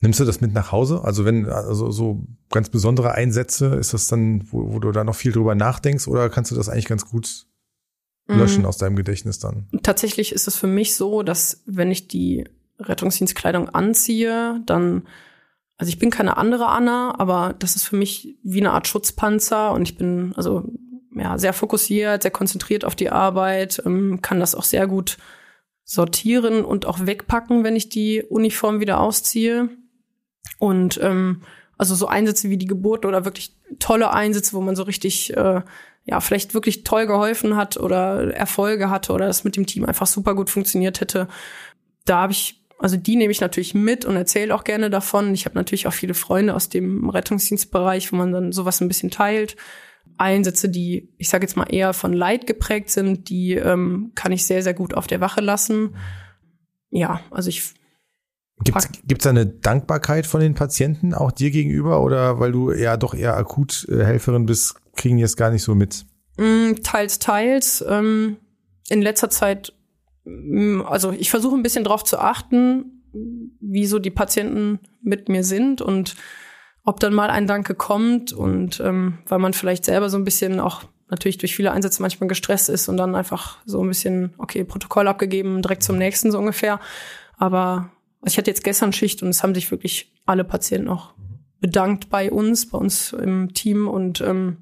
Nimmst 0.00 0.20
du 0.20 0.24
das 0.24 0.40
mit 0.40 0.52
nach 0.52 0.72
Hause? 0.72 1.02
Also 1.02 1.24
wenn, 1.24 1.46
also 1.46 1.90
so 1.90 2.22
ganz 2.50 2.68
besondere 2.68 3.12
Einsätze, 3.12 3.74
ist 3.76 3.94
das 3.94 4.06
dann, 4.06 4.44
wo, 4.50 4.74
wo 4.74 4.78
du 4.78 4.92
da 4.92 5.04
noch 5.04 5.14
viel 5.14 5.32
drüber 5.32 5.54
nachdenkst 5.54 6.06
oder 6.06 6.28
kannst 6.28 6.50
du 6.50 6.54
das 6.54 6.68
eigentlich 6.68 6.86
ganz 6.86 7.06
gut 7.06 7.46
löschen 8.26 8.62
mm. 8.62 8.66
aus 8.66 8.76
deinem 8.76 8.96
Gedächtnis 8.96 9.38
dann? 9.38 9.68
Tatsächlich 9.82 10.32
ist 10.32 10.48
es 10.48 10.56
für 10.56 10.66
mich 10.66 10.94
so, 10.94 11.22
dass 11.22 11.62
wenn 11.66 11.90
ich 11.90 12.08
die 12.08 12.44
Rettungsdienstkleidung 12.78 13.70
anziehe, 13.70 14.62
dann 14.66 15.02
also 15.76 15.88
ich 15.88 15.98
bin 15.98 16.10
keine 16.10 16.36
andere 16.36 16.66
Anna, 16.66 17.18
aber 17.18 17.54
das 17.58 17.74
ist 17.74 17.84
für 17.84 17.96
mich 17.96 18.36
wie 18.42 18.60
eine 18.60 18.72
Art 18.72 18.86
Schutzpanzer 18.86 19.72
und 19.72 19.82
ich 19.82 19.96
bin 19.96 20.34
also 20.36 20.70
ja, 21.14 21.38
sehr 21.38 21.52
fokussiert, 21.52 22.22
sehr 22.22 22.30
konzentriert 22.30 22.84
auf 22.84 22.94
die 22.94 23.10
Arbeit, 23.10 23.82
ähm, 23.84 24.22
kann 24.22 24.40
das 24.40 24.54
auch 24.54 24.64
sehr 24.64 24.86
gut 24.86 25.18
sortieren 25.84 26.64
und 26.64 26.86
auch 26.86 27.04
wegpacken, 27.04 27.64
wenn 27.64 27.76
ich 27.76 27.88
die 27.88 28.22
Uniform 28.22 28.80
wieder 28.80 29.00
ausziehe. 29.00 29.70
Und 30.58 31.00
ähm, 31.02 31.42
also 31.76 31.94
so 31.94 32.06
Einsätze 32.06 32.50
wie 32.50 32.58
die 32.58 32.66
Geburt 32.66 33.04
oder 33.04 33.24
wirklich 33.24 33.56
tolle 33.78 34.12
Einsätze, 34.12 34.52
wo 34.52 34.60
man 34.60 34.76
so 34.76 34.82
richtig, 34.84 35.36
äh, 35.36 35.62
ja, 36.04 36.20
vielleicht 36.20 36.54
wirklich 36.54 36.84
toll 36.84 37.06
geholfen 37.06 37.56
hat 37.56 37.76
oder 37.76 38.32
Erfolge 38.34 38.90
hatte 38.90 39.12
oder 39.12 39.26
das 39.26 39.44
mit 39.44 39.56
dem 39.56 39.66
Team 39.66 39.84
einfach 39.84 40.06
super 40.06 40.34
gut 40.34 40.50
funktioniert 40.50 41.00
hätte. 41.00 41.26
Da 42.04 42.18
habe 42.18 42.32
ich, 42.32 42.62
also 42.78 42.96
die 42.96 43.16
nehme 43.16 43.32
ich 43.32 43.40
natürlich 43.40 43.74
mit 43.74 44.04
und 44.04 44.14
erzähle 44.14 44.54
auch 44.54 44.64
gerne 44.64 44.90
davon. 44.90 45.34
Ich 45.34 45.44
habe 45.44 45.56
natürlich 45.56 45.86
auch 45.86 45.92
viele 45.92 46.14
Freunde 46.14 46.54
aus 46.54 46.68
dem 46.68 47.08
Rettungsdienstbereich, 47.08 48.12
wo 48.12 48.16
man 48.16 48.30
dann 48.30 48.52
sowas 48.52 48.80
ein 48.80 48.88
bisschen 48.88 49.10
teilt. 49.10 49.56
Einsätze, 50.20 50.68
die, 50.68 51.12
ich 51.18 51.28
sage 51.28 51.44
jetzt 51.44 51.56
mal, 51.56 51.72
eher 51.72 51.92
von 51.92 52.12
Leid 52.12 52.46
geprägt 52.46 52.90
sind, 52.90 53.28
die 53.28 53.54
ähm, 53.54 54.12
kann 54.14 54.32
ich 54.32 54.46
sehr, 54.46 54.62
sehr 54.62 54.74
gut 54.74 54.94
auf 54.94 55.06
der 55.06 55.20
Wache 55.20 55.40
lassen. 55.40 55.96
Ja, 56.90 57.20
also 57.30 57.48
ich 57.48 57.74
Gibt 58.62 58.76
es 58.76 59.18
da 59.22 59.30
eine 59.30 59.46
Dankbarkeit 59.46 60.26
von 60.26 60.40
den 60.40 60.54
Patienten 60.54 61.14
auch 61.14 61.32
dir 61.32 61.50
gegenüber 61.50 62.02
oder 62.02 62.40
weil 62.40 62.52
du 62.52 62.72
ja 62.72 62.98
doch 62.98 63.14
eher 63.14 63.34
Akuthelferin 63.36 64.44
bist, 64.44 64.74
kriegen 64.96 65.16
die 65.16 65.22
es 65.22 65.36
gar 65.36 65.50
nicht 65.50 65.62
so 65.62 65.74
mit? 65.74 66.04
Mm, 66.36 66.74
teils, 66.82 67.18
teils. 67.18 67.82
Ähm, 67.88 68.36
in 68.90 69.00
letzter 69.00 69.30
Zeit, 69.30 69.72
mm, 70.24 70.82
also 70.82 71.10
ich 71.12 71.30
versuche 71.30 71.56
ein 71.56 71.62
bisschen 71.62 71.84
drauf 71.84 72.04
zu 72.04 72.18
achten, 72.18 73.02
wie 73.60 73.86
so 73.86 73.98
die 73.98 74.10
Patienten 74.10 74.78
mit 75.02 75.30
mir 75.30 75.42
sind 75.42 75.80
und 75.80 76.16
ob 76.90 76.98
dann 76.98 77.14
mal 77.14 77.30
ein 77.30 77.46
Danke 77.46 77.76
kommt 77.76 78.32
und 78.32 78.80
ähm, 78.80 79.18
weil 79.28 79.38
man 79.38 79.52
vielleicht 79.52 79.84
selber 79.84 80.10
so 80.10 80.16
ein 80.16 80.24
bisschen 80.24 80.58
auch 80.58 80.82
natürlich 81.08 81.38
durch 81.38 81.54
viele 81.54 81.70
Einsätze 81.70 82.02
manchmal 82.02 82.26
gestresst 82.26 82.68
ist 82.68 82.88
und 82.88 82.96
dann 82.96 83.14
einfach 83.14 83.58
so 83.64 83.80
ein 83.80 83.86
bisschen, 83.86 84.34
okay, 84.38 84.64
Protokoll 84.64 85.06
abgegeben, 85.06 85.62
direkt 85.62 85.84
zum 85.84 85.98
nächsten 85.98 86.32
so 86.32 86.38
ungefähr. 86.38 86.80
Aber 87.38 87.90
ich 88.24 88.36
hatte 88.38 88.50
jetzt 88.50 88.64
gestern 88.64 88.92
Schicht 88.92 89.22
und 89.22 89.28
es 89.28 89.44
haben 89.44 89.54
sich 89.54 89.70
wirklich 89.70 90.12
alle 90.26 90.42
Patienten 90.42 90.88
auch 90.88 91.14
bedankt 91.60 92.10
bei 92.10 92.28
uns, 92.28 92.68
bei 92.68 92.78
uns 92.78 93.12
im 93.12 93.54
Team 93.54 93.86
und 93.86 94.20
ähm, 94.20 94.56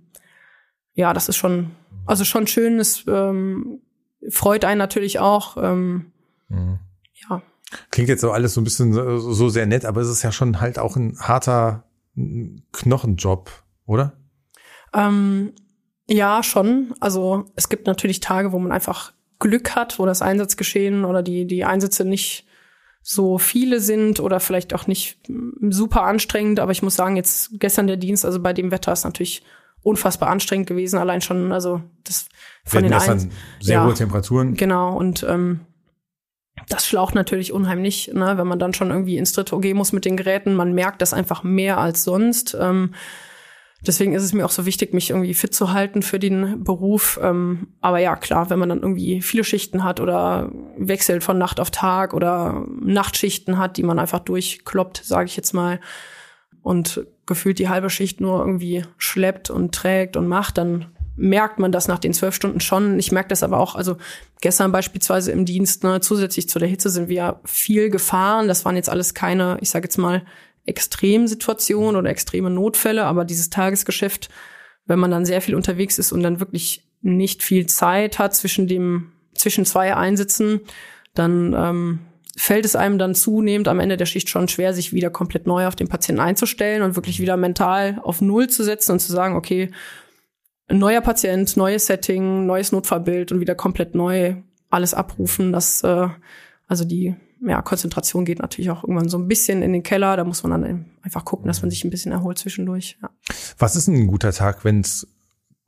ja, 0.93 1.15
das 1.15 1.31
ist 1.31 1.37
schon, 1.37 1.71
also 2.05 2.25
schon 2.25 2.47
schön. 2.47 2.79
Es 2.79 3.05
ähm, 3.09 3.81
freut 4.29 4.67
einen 4.67 4.79
natürlich 4.79 5.19
auch. 5.19 5.57
Ähm, 5.57 6.13
mhm. 6.51 6.79
Ja. 7.31 7.41
Klingt 7.91 8.11
jetzt 8.11 8.21
so 8.21 8.33
alles 8.33 8.53
so 8.53 8.61
ein 8.61 8.65
bisschen 8.65 8.93
so, 8.93 9.19
so 9.19 9.49
sehr 9.49 9.65
nett, 9.65 9.87
aber 9.87 10.03
es 10.03 10.11
ist 10.11 10.23
ja 10.23 10.31
schon 10.31 10.61
halt 10.61 10.79
auch 10.79 10.97
ein 10.97 11.19
harter 11.19 11.88
Knochenjob, 12.73 13.51
oder? 13.87 14.19
Ähm, 14.93 15.53
ja, 16.09 16.43
schon. 16.43 16.95
Also 17.01 17.45
es 17.55 17.69
gibt 17.69 17.87
natürlich 17.87 18.21
Tage, 18.21 18.53
wo 18.53 18.59
man 18.59 18.73
einfach 18.73 19.13
Glück 19.39 19.77
hat, 19.77 19.99
wo 19.99 20.07
das 20.07 20.23
Einsatzgeschehen 20.23 21.05
oder 21.05 21.23
die, 21.23 21.47
die 21.47 21.65
Einsätze 21.65 22.05
nicht 22.05 22.47
so 23.03 23.39
viele 23.39 23.81
sind 23.81 24.21
oder 24.21 24.41
vielleicht 24.41 24.75
auch 24.75 24.87
nicht 24.87 25.19
super 25.71 26.03
anstrengend. 26.03 26.61
Aber 26.61 26.73
ich 26.73 26.83
muss 26.83 26.97
sagen, 26.97 27.17
jetzt 27.17 27.51
gestern 27.61 27.87
der 27.87 27.97
Dienst, 27.97 28.25
also 28.25 28.41
bei 28.41 28.53
dem 28.53 28.71
Wetter 28.71 28.93
ist 28.93 29.05
natürlich 29.05 29.43
unfassbar 29.83 30.29
anstrengend 30.29 30.67
gewesen. 30.67 30.99
Allein 30.99 31.21
schon, 31.21 31.53
also 31.53 31.83
das 32.05 32.29
von 32.65 32.83
den 32.83 32.93
Eins 32.93 33.29
sehr 33.61 33.77
ja, 33.77 33.87
hohe 33.87 33.95
Temperaturen. 33.95 34.55
Genau 34.55 34.97
und 34.97 35.25
ähm, 35.29 35.61
das 36.69 36.87
schlaucht 36.87 37.15
natürlich 37.15 37.53
unheimlich, 37.53 38.11
ne, 38.13 38.35
wenn 38.37 38.47
man 38.47 38.59
dann 38.59 38.75
schon 38.75 38.91
irgendwie 38.91 39.17
ins 39.17 39.33
dritte 39.33 39.57
OG 39.57 39.75
muss 39.75 39.93
mit 39.93 40.05
den 40.05 40.17
Geräten. 40.17 40.55
Man 40.55 40.73
merkt 40.75 41.03
das 41.03 41.13
einfach 41.15 41.43
mehr 41.43 41.79
als 41.79 42.05
sonst. 42.05 42.57
Ähm, 42.59 42.95
Deswegen 43.87 44.13
ist 44.13 44.25
es 44.25 44.33
mir 44.33 44.45
auch 44.45 44.51
so 44.51 44.67
wichtig, 44.67 44.93
mich 44.93 45.11
irgendwie 45.11 45.35
fit 45.35 45.55
zu 45.55 45.73
halten 45.73 46.03
für 46.03 46.19
den 46.19 46.65
Beruf. 46.65 47.19
Ähm, 47.23 47.69
aber 47.81 48.01
ja, 48.01 48.17
klar, 48.17 48.51
wenn 48.51 48.59
man 48.59 48.69
dann 48.69 48.83
irgendwie 48.83 49.23
viele 49.23 49.45
Schichten 49.45 49.85
hat 49.85 50.01
oder 50.01 50.51
wechselt 50.77 51.23
von 51.23 51.39
Nacht 51.39 51.61
auf 51.61 51.71
Tag 51.71 52.13
oder 52.13 52.65
Nachtschichten 52.81 53.57
hat, 53.57 53.77
die 53.77 53.85
man 53.85 54.01
einfach 54.01 54.19
durchkloppt, 54.19 55.03
sage 55.05 55.27
ich 55.27 55.37
jetzt 55.37 55.53
mal, 55.53 55.79
und 56.61 57.07
gefühlt 57.25 57.61
die 57.61 57.69
halbe 57.69 57.89
Schicht 57.89 58.21
nur 58.21 58.41
irgendwie 58.41 58.83
schleppt 58.97 59.49
und 59.49 59.73
trägt 59.73 60.17
und 60.17 60.27
macht, 60.27 60.59
dann 60.59 60.87
merkt 61.19 61.59
man 61.59 61.73
das 61.73 61.89
nach 61.89 61.99
den 61.99 62.15
zwölf 62.15 62.35
Stunden 62.35 62.61
schon. 62.61 62.99
Ich 62.99 63.13
merke 63.13 63.29
das 63.29 63.43
aber 63.43 63.59
auch, 63.59 63.75
also 63.75 63.97
gestern 64.41 64.73
beispielsweise 64.73 65.33
im 65.33 65.45
Dienst, 65.45 65.85
ne, 65.85 66.01
zusätzlich 66.01 66.49
zu 66.49 66.59
der 66.59 66.69
Hitze 66.69 66.89
sind 66.89 67.09
wir 67.09 67.41
viel 67.45 67.91
gefahren. 67.91 68.49
Das 68.49 68.65
waren 68.65 68.77
jetzt 68.77 68.89
alles 68.89 69.15
keine, 69.15 69.59
ich 69.61 69.71
sage 69.71 69.85
jetzt 69.85 69.99
mal, 69.99 70.23
Extremsituationen 70.65 71.97
oder 71.97 72.11
extreme 72.11 72.51
Notfälle, 72.51 73.05
aber 73.05 73.25
dieses 73.25 73.51
Tagesgeschäft, 73.51 74.29
wenn 74.87 74.99
man 74.99 75.11
dann 75.11 75.25
sehr 75.25 75.41
viel 75.41 75.55
unterwegs 75.55 75.99
ist 75.99 76.13
und 76.13 76.23
dann 76.23 76.41
wirklich 76.41 76.85
nicht 77.01 77.43
viel 77.43 77.67
Zeit 77.67 78.19
hat 78.19 78.35
zwischen 78.35 78.69
dem 78.69 79.13
zwischen 79.35 79.65
zwei 79.65 79.95
Einsätzen, 79.95 80.61
dann 81.15 81.55
ähm, 81.57 81.99
fällt 82.37 82.65
es 82.65 82.77
einem 82.77 82.99
dann 82.99 83.15
zunehmend 83.15 83.69
am 83.69 83.81
Ende 83.81 83.97
der 83.97 84.07
Schicht 84.07 84.29
schon 84.29 84.49
schwer, 84.49 84.75
sich 84.75 84.93
wieder 84.93 85.11
komplett 85.11 85.47
neu 85.47 85.67
auf 85.67 85.77
den 85.77 85.89
Patienten 85.89 86.21
einzustellen 86.21 86.83
und 86.83 86.97
wirklich 86.97 87.21
wieder 87.21 87.37
mental 87.37 88.01
auf 88.03 88.21
Null 88.21 88.49
zu 88.49 88.63
setzen 88.63 88.93
und 88.93 89.01
zu 89.01 89.13
sagen, 89.13 89.37
okay, 89.37 89.71
neuer 90.71 91.01
Patient, 91.01 91.57
neues 91.57 91.87
Setting, 91.87 92.47
neues 92.47 92.73
Notfallbild 92.73 93.33
und 93.33 93.41
wieder 93.41 93.55
komplett 93.55 93.95
neu 93.95 94.37
alles 94.71 94.95
abrufen. 94.95 95.53
Das 95.53 95.83
äh, 95.83 96.09
also 96.67 96.85
die 96.85 97.17
ja, 97.41 97.63
Konzentration 97.63 98.25
geht 98.25 98.41
natürlich 98.41 98.71
auch 98.71 98.85
irgendwann 98.85 99.09
so 99.09 99.19
ein 99.19 99.29
bisschen 99.29 99.63
in 99.63 99.73
den 99.73 99.83
Keller. 99.83 100.17
Da 100.17 100.25
muss 100.25 100.43
man 100.43 100.63
dann 100.63 100.87
einfach 101.03 101.25
gucken, 101.25 101.47
dass 101.47 101.63
man 101.63 101.71
sich 101.71 101.85
ein 101.85 101.91
bisschen 101.91 102.13
erholt 102.13 102.39
zwischendurch. 102.39 102.99
Ja. 103.03 103.11
Was 103.59 103.77
ist 103.77 103.89
ein 103.89 104.07
guter 104.07 104.33
Tag, 104.33 104.65
wenn's 104.65 105.07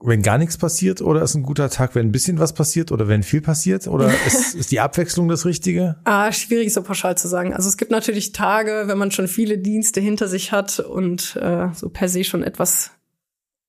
wenn 0.02 0.22
gar 0.22 0.38
nichts 0.38 0.56
passiert 0.56 1.02
oder 1.02 1.20
ist 1.20 1.34
ein 1.34 1.42
guter 1.42 1.68
Tag, 1.68 1.94
wenn 1.94 2.06
ein 2.06 2.12
bisschen 2.12 2.38
was 2.38 2.54
passiert 2.54 2.90
oder 2.90 3.06
wenn 3.06 3.22
viel 3.22 3.42
passiert 3.42 3.86
oder 3.86 4.10
ist, 4.26 4.54
ist 4.54 4.72
die 4.72 4.80
Abwechslung 4.80 5.28
das 5.28 5.44
Richtige? 5.44 5.96
Ah, 6.04 6.32
schwierig 6.32 6.72
so 6.72 6.82
pauschal 6.82 7.18
zu 7.18 7.28
sagen. 7.28 7.52
Also 7.52 7.68
es 7.68 7.76
gibt 7.76 7.90
natürlich 7.90 8.32
Tage, 8.32 8.84
wenn 8.86 8.96
man 8.96 9.10
schon 9.10 9.28
viele 9.28 9.58
Dienste 9.58 10.00
hinter 10.00 10.26
sich 10.26 10.52
hat 10.52 10.80
und 10.80 11.36
äh, 11.36 11.68
so 11.74 11.90
per 11.90 12.08
se 12.08 12.24
schon 12.24 12.42
etwas 12.42 12.92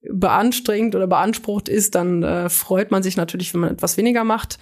beanstrengend 0.02 0.96
oder 0.96 1.08
beansprucht 1.08 1.70
ist, 1.70 1.96
dann 1.96 2.24
äh, 2.24 2.50
freut 2.50 2.92
man 2.92 3.04
sich 3.04 3.18
natürlich, 3.18 3.54
wenn 3.54 3.62
man 3.62 3.72
etwas 3.72 3.98
weniger 3.98 4.24
macht. 4.24 4.58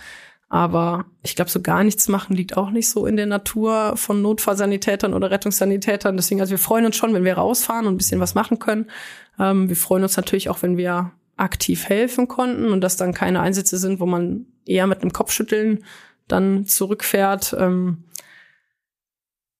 Aber 0.50 1.06
ich 1.22 1.36
glaube, 1.36 1.52
so 1.52 1.62
gar 1.62 1.84
nichts 1.84 2.08
machen 2.08 2.36
liegt 2.36 2.58
auch 2.58 2.72
nicht 2.72 2.90
so 2.90 3.06
in 3.06 3.16
der 3.16 3.28
Natur 3.28 3.94
von 3.96 4.22
Notfallsanitätern 4.24 5.14
oder 5.14 5.30
Rettungssanitätern. 5.30 6.18
Deswegen, 6.18 6.42
also 6.42 6.52
wir 6.52 6.58
freuen 6.58 6.88
uns 6.88 6.96
schon, 6.96 7.14
wenn 7.14 7.24
wir 7.24 7.36
rausfahren 7.36 7.86
und 7.86 7.94
ein 7.94 7.98
bisschen 7.98 8.20
was 8.20 8.34
machen 8.34 8.58
können. 8.58 8.90
Ähm, 9.38 9.70
wir 9.70 9.76
freuen 9.76 10.04
uns 10.04 10.18
natürlich 10.18 10.50
auch, 10.50 10.64
wenn 10.64 10.76
wir 10.76 11.12
aktiv 11.38 11.88
helfen 11.88 12.28
konnten 12.28 12.72
und 12.72 12.82
dass 12.82 12.98
dann 12.98 13.14
keine 13.14 13.42
Einsätze 13.42 13.78
sind, 13.78 14.00
wo 14.00 14.08
man 14.08 14.48
eher 14.66 14.88
mit 14.88 15.02
einem 15.02 15.14
Kopfschütteln 15.14 15.86
dann 16.28 16.66
zurückfährt. 16.66 17.56
Ähm, 17.58 18.06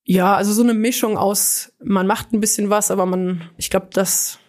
ja, 0.04 0.34
also 0.34 0.52
so 0.52 0.62
eine 0.62 0.74
Mischung 0.74 1.16
aus, 1.16 1.72
man 1.82 2.06
macht 2.06 2.32
ein 2.32 2.40
bisschen 2.40 2.68
was, 2.68 2.90
aber 2.90 3.06
man, 3.06 3.48
ich 3.56 3.70
glaube, 3.70 3.88
dass, 3.92 4.40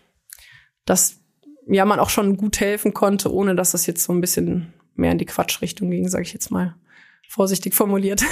dass 0.86 1.21
ja 1.68 1.86
man 1.86 2.00
auch 2.00 2.10
schon 2.10 2.38
gut 2.38 2.60
helfen 2.60 2.94
konnte, 2.94 3.34
ohne 3.34 3.56
dass 3.56 3.72
das 3.72 3.86
jetzt 3.86 4.03
so 4.03 4.13
ein 4.13 4.22
bisschen 4.22 4.74
mehr 4.96 5.12
in 5.12 5.18
die 5.18 5.25
Quatschrichtung 5.25 5.89
ging, 5.89 6.08
sage 6.08 6.24
ich 6.24 6.34
jetzt 6.34 6.51
mal 6.51 6.75
vorsichtig 7.27 7.74
formuliert. 7.74 8.24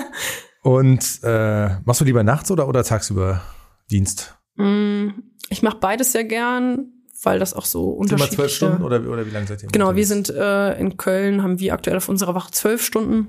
Und 0.62 1.20
äh, 1.22 1.68
machst 1.84 2.00
du 2.00 2.04
lieber 2.04 2.24
nachts 2.24 2.50
oder, 2.50 2.68
oder 2.68 2.82
tagsüber 2.82 3.42
Dienst? 3.90 4.36
Mm, 4.56 5.08
ich 5.50 5.62
mache 5.62 5.78
beides 5.78 6.12
sehr 6.12 6.24
gern, 6.24 6.92
weil 7.22 7.38
das 7.38 7.54
auch 7.54 7.64
so 7.64 7.90
unterschiedlich 7.90 8.30
ist. 8.30 8.36
zwölf 8.36 8.52
Stunden 8.52 8.82
oder, 8.82 9.00
oder 9.08 9.26
wie 9.26 9.30
lange 9.30 9.46
seid 9.46 9.62
ihr? 9.62 9.68
Genau, 9.68 9.94
wir 9.94 10.06
sind 10.06 10.30
äh, 10.30 10.78
in 10.78 10.96
Köln, 10.96 11.42
haben 11.42 11.60
wir 11.60 11.74
aktuell 11.74 11.96
auf 11.96 12.08
unserer 12.08 12.34
Wache 12.34 12.50
zwölf 12.50 12.82
Stunden. 12.82 13.28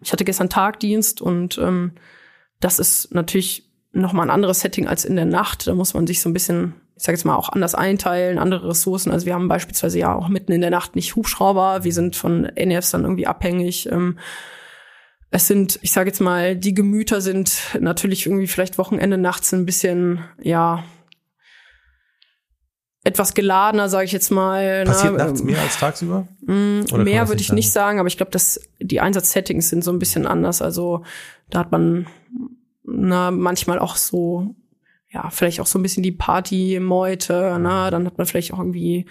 Ich 0.00 0.12
hatte 0.12 0.24
gestern 0.24 0.48
Tagdienst 0.48 1.20
und 1.20 1.58
ähm, 1.58 1.92
das 2.60 2.78
ist 2.78 3.12
natürlich 3.12 3.70
noch 3.92 4.12
mal 4.12 4.22
ein 4.22 4.30
anderes 4.30 4.60
Setting 4.60 4.86
als 4.86 5.04
in 5.04 5.16
der 5.16 5.26
Nacht. 5.26 5.66
Da 5.66 5.74
muss 5.74 5.94
man 5.94 6.06
sich 6.06 6.20
so 6.20 6.28
ein 6.28 6.32
bisschen 6.32 6.74
ich 7.02 7.06
sage 7.06 7.16
jetzt 7.16 7.24
mal, 7.24 7.34
auch 7.34 7.48
anders 7.48 7.74
einteilen, 7.74 8.38
andere 8.38 8.68
Ressourcen. 8.68 9.10
Also 9.10 9.26
wir 9.26 9.34
haben 9.34 9.48
beispielsweise 9.48 9.98
ja 9.98 10.14
auch 10.14 10.28
mitten 10.28 10.52
in 10.52 10.60
der 10.60 10.70
Nacht 10.70 10.94
nicht 10.94 11.16
Hubschrauber, 11.16 11.82
wir 11.82 11.92
sind 11.92 12.14
von 12.14 12.42
NFs 12.54 12.92
dann 12.92 13.02
irgendwie 13.02 13.26
abhängig. 13.26 13.90
Ähm, 13.90 14.20
es 15.32 15.48
sind, 15.48 15.80
ich 15.82 15.90
sage 15.90 16.10
jetzt 16.10 16.20
mal, 16.20 16.54
die 16.54 16.74
Gemüter 16.74 17.20
sind 17.20 17.76
natürlich 17.80 18.24
irgendwie 18.24 18.46
vielleicht 18.46 18.78
Wochenende 18.78 19.18
nachts 19.18 19.52
ein 19.52 19.66
bisschen, 19.66 20.20
ja, 20.40 20.84
etwas 23.02 23.34
geladener, 23.34 23.88
sage 23.88 24.04
ich 24.04 24.12
jetzt 24.12 24.30
mal. 24.30 24.84
Ne? 24.84 24.84
Passiert 24.84 25.14
na, 25.16 25.24
nachts 25.24 25.42
mehr 25.42 25.60
als 25.60 25.78
tagsüber? 25.80 26.28
Mm, 26.42 26.82
mehr 27.02 27.26
würde 27.26 27.40
ich 27.40 27.48
sagen? 27.48 27.56
nicht 27.56 27.72
sagen, 27.72 27.98
aber 27.98 28.06
ich 28.06 28.16
glaube, 28.16 28.30
dass 28.30 28.60
die 28.78 29.00
Einsatzsettings 29.00 29.68
sind 29.68 29.82
so 29.82 29.90
ein 29.90 29.98
bisschen 29.98 30.24
anders. 30.24 30.62
Also 30.62 31.02
da 31.50 31.58
hat 31.58 31.72
man 31.72 32.06
na, 32.84 33.32
manchmal 33.32 33.80
auch 33.80 33.96
so 33.96 34.54
ja, 35.12 35.28
vielleicht 35.30 35.60
auch 35.60 35.66
so 35.66 35.78
ein 35.78 35.82
bisschen 35.82 36.02
die 36.02 36.12
Party-Meute, 36.12 37.58
ne? 37.58 37.88
Dann 37.90 38.06
hat 38.06 38.18
man 38.18 38.26
vielleicht 38.26 38.52
auch 38.52 38.58
irgendwie 38.58 39.06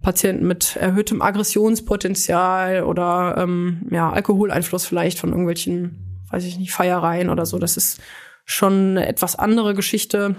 Patienten 0.00 0.46
mit 0.46 0.76
erhöhtem 0.76 1.22
Aggressionspotenzial 1.22 2.84
oder 2.84 3.36
ähm, 3.38 3.86
ja, 3.90 4.10
Alkoholeinfluss 4.10 4.86
vielleicht 4.86 5.18
von 5.18 5.30
irgendwelchen, 5.30 6.22
weiß 6.30 6.44
ich 6.44 6.58
nicht, 6.58 6.72
Feiereien 6.72 7.28
oder 7.28 7.46
so. 7.46 7.58
Das 7.58 7.76
ist 7.76 8.00
schon 8.44 8.72
eine 8.72 9.06
etwas 9.06 9.36
andere 9.36 9.74
Geschichte. 9.74 10.36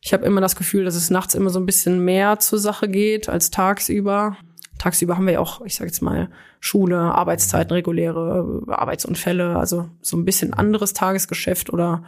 Ich 0.00 0.12
habe 0.12 0.24
immer 0.24 0.40
das 0.40 0.56
Gefühl, 0.56 0.84
dass 0.84 0.96
es 0.96 1.10
nachts 1.10 1.34
immer 1.34 1.50
so 1.50 1.60
ein 1.60 1.66
bisschen 1.66 2.04
mehr 2.04 2.38
zur 2.38 2.58
Sache 2.58 2.88
geht 2.88 3.28
als 3.28 3.50
tagsüber. 3.50 4.36
Tagsüber 4.78 5.16
haben 5.16 5.26
wir 5.26 5.34
ja 5.34 5.40
auch, 5.40 5.60
ich 5.64 5.76
sage 5.76 5.88
jetzt 5.88 6.02
mal, 6.02 6.30
Schule, 6.58 6.98
Arbeitszeiten, 6.98 7.72
reguläre 7.72 8.62
Arbeitsunfälle, 8.68 9.56
also 9.56 9.88
so 10.00 10.16
ein 10.16 10.24
bisschen 10.24 10.52
anderes 10.52 10.94
Tagesgeschäft 10.94 11.72
oder 11.72 12.04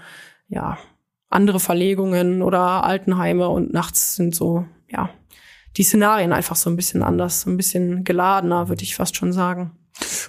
ja, 0.49 0.79
andere 1.29 1.61
Verlegungen 1.61 2.43
oder 2.43 2.85
Altenheime 2.85 3.49
und 3.49 3.73
nachts 3.73 4.17
sind 4.17 4.35
so, 4.35 4.65
ja, 4.89 5.11
die 5.77 5.83
Szenarien 5.83 6.33
einfach 6.33 6.57
so 6.57 6.71
ein 6.71 6.77
bisschen 6.77 7.03
anders, 7.03 7.47
ein 7.47 7.57
bisschen 7.57 8.05
geladener, 8.05 8.69
würde 8.69 8.83
ich 8.83 8.97
fast 8.97 9.17
schon 9.17 9.33
sagen. 9.33 9.73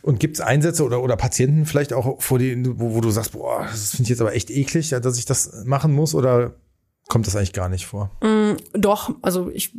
Und 0.01 0.19
gibt 0.19 0.35
es 0.35 0.41
Einsätze 0.41 0.83
oder, 0.83 1.01
oder 1.01 1.17
Patienten 1.17 1.65
vielleicht 1.65 1.93
auch, 1.93 2.21
vor 2.21 2.39
denen, 2.39 2.79
wo, 2.79 2.95
wo 2.95 3.01
du 3.01 3.09
sagst, 3.09 3.33
boah, 3.33 3.63
das 3.69 3.91
finde 3.91 4.03
ich 4.03 4.09
jetzt 4.09 4.21
aber 4.21 4.33
echt 4.33 4.49
eklig, 4.49 4.89
dass 4.89 5.17
ich 5.17 5.25
das 5.25 5.63
machen 5.65 5.93
muss 5.93 6.15
oder 6.15 6.55
kommt 7.09 7.27
das 7.27 7.35
eigentlich 7.35 7.53
gar 7.53 7.69
nicht 7.69 7.85
vor? 7.85 8.11
Mm, 8.21 8.57
doch, 8.73 9.15
also 9.21 9.49
ich 9.53 9.73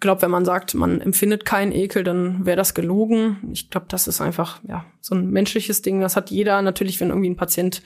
glaube, 0.00 0.22
wenn 0.22 0.30
man 0.30 0.44
sagt, 0.44 0.74
man 0.74 1.00
empfindet 1.00 1.44
keinen 1.44 1.72
Ekel, 1.72 2.04
dann 2.04 2.46
wäre 2.46 2.56
das 2.56 2.74
gelogen. 2.74 3.38
Ich 3.52 3.70
glaube, 3.70 3.86
das 3.88 4.08
ist 4.08 4.20
einfach 4.20 4.60
ja 4.66 4.84
so 5.00 5.14
ein 5.14 5.30
menschliches 5.30 5.82
Ding. 5.82 6.00
Das 6.00 6.16
hat 6.16 6.30
jeder 6.30 6.62
natürlich, 6.62 7.00
wenn 7.00 7.08
irgendwie 7.08 7.30
ein 7.30 7.36
Patient 7.36 7.82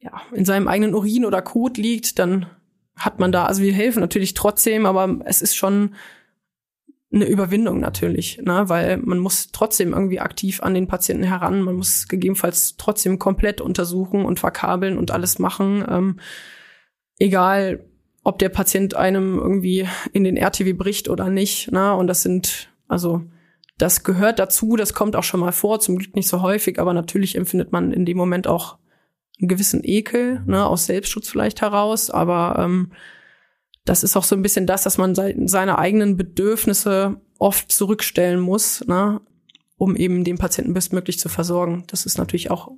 ja, 0.00 0.20
in 0.32 0.44
seinem 0.44 0.68
eigenen 0.68 0.94
Urin 0.94 1.24
oder 1.24 1.42
Kot 1.42 1.76
liegt, 1.76 2.18
dann 2.18 2.46
hat 2.96 3.18
man 3.18 3.32
da, 3.32 3.46
also 3.46 3.62
wir 3.62 3.72
helfen 3.72 4.00
natürlich 4.00 4.34
trotzdem, 4.34 4.86
aber 4.86 5.20
es 5.24 5.42
ist 5.42 5.56
schon 5.56 5.94
eine 7.12 7.26
Überwindung 7.26 7.80
natürlich, 7.80 8.40
ne? 8.42 8.68
weil 8.68 8.98
man 8.98 9.18
muss 9.18 9.48
trotzdem 9.52 9.92
irgendwie 9.92 10.20
aktiv 10.20 10.62
an 10.62 10.74
den 10.74 10.86
Patienten 10.86 11.24
heran, 11.24 11.62
man 11.62 11.74
muss 11.74 12.06
gegebenenfalls 12.06 12.76
trotzdem 12.76 13.18
komplett 13.18 13.60
untersuchen 13.60 14.24
und 14.24 14.38
verkabeln 14.38 14.96
und 14.96 15.10
alles 15.10 15.38
machen, 15.38 15.84
ähm, 15.88 16.20
egal 17.18 17.84
ob 18.22 18.38
der 18.38 18.50
Patient 18.50 18.94
einem 18.94 19.38
irgendwie 19.38 19.88
in 20.12 20.24
den 20.24 20.36
RTW 20.36 20.72
bricht 20.74 21.08
oder 21.08 21.30
nicht. 21.30 21.72
Ne? 21.72 21.94
Und 21.94 22.06
das 22.06 22.22
sind, 22.22 22.68
also 22.86 23.22
das 23.78 24.04
gehört 24.04 24.38
dazu, 24.38 24.76
das 24.76 24.92
kommt 24.92 25.16
auch 25.16 25.22
schon 25.22 25.40
mal 25.40 25.52
vor, 25.52 25.80
zum 25.80 25.96
Glück 25.96 26.14
nicht 26.14 26.28
so 26.28 26.42
häufig, 26.42 26.78
aber 26.78 26.92
natürlich 26.92 27.34
empfindet 27.34 27.72
man 27.72 27.92
in 27.92 28.04
dem 28.04 28.18
Moment 28.18 28.46
auch 28.46 28.76
einen 29.40 29.48
gewissen 29.48 29.80
Ekel, 29.82 30.42
ne, 30.46 30.66
aus 30.66 30.86
Selbstschutz 30.86 31.28
vielleicht 31.28 31.60
heraus, 31.62 32.10
aber 32.10 32.56
ähm, 32.58 32.92
das 33.84 34.02
ist 34.04 34.16
auch 34.16 34.24
so 34.24 34.36
ein 34.36 34.42
bisschen 34.42 34.66
das, 34.66 34.82
dass 34.82 34.98
man 34.98 35.14
seine 35.14 35.78
eigenen 35.78 36.16
Bedürfnisse 36.16 37.20
oft 37.38 37.72
zurückstellen 37.72 38.40
muss, 38.40 38.86
ne, 38.86 39.20
um 39.76 39.96
eben 39.96 40.24
den 40.24 40.38
Patienten 40.38 40.74
bestmöglich 40.74 41.18
zu 41.18 41.28
versorgen. 41.28 41.84
Das 41.86 42.04
ist 42.04 42.18
natürlich 42.18 42.50
auch 42.50 42.70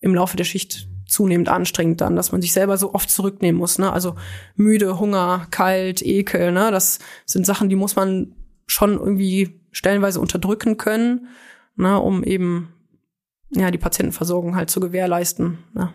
im 0.00 0.14
Laufe 0.14 0.36
der 0.36 0.44
Schicht 0.44 0.88
zunehmend 1.06 1.48
anstrengend 1.48 2.00
dann, 2.00 2.16
dass 2.16 2.32
man 2.32 2.40
sich 2.40 2.52
selber 2.52 2.78
so 2.78 2.94
oft 2.94 3.10
zurücknehmen 3.10 3.58
muss. 3.58 3.78
Ne? 3.78 3.92
Also 3.92 4.14
müde, 4.56 4.98
Hunger, 4.98 5.46
kalt, 5.50 6.02
Ekel, 6.02 6.52
ne? 6.52 6.70
das 6.70 7.00
sind 7.26 7.44
Sachen, 7.44 7.68
die 7.68 7.76
muss 7.76 7.96
man 7.96 8.32
schon 8.66 8.92
irgendwie 8.92 9.60
stellenweise 9.72 10.20
unterdrücken 10.20 10.76
können, 10.76 11.28
ne? 11.76 12.00
um 12.00 12.24
eben 12.24 12.72
ja 13.50 13.70
die 13.70 13.78
Patientenversorgung 13.78 14.56
halt 14.56 14.70
zu 14.70 14.80
gewährleisten. 14.80 15.58
Ne? 15.74 15.92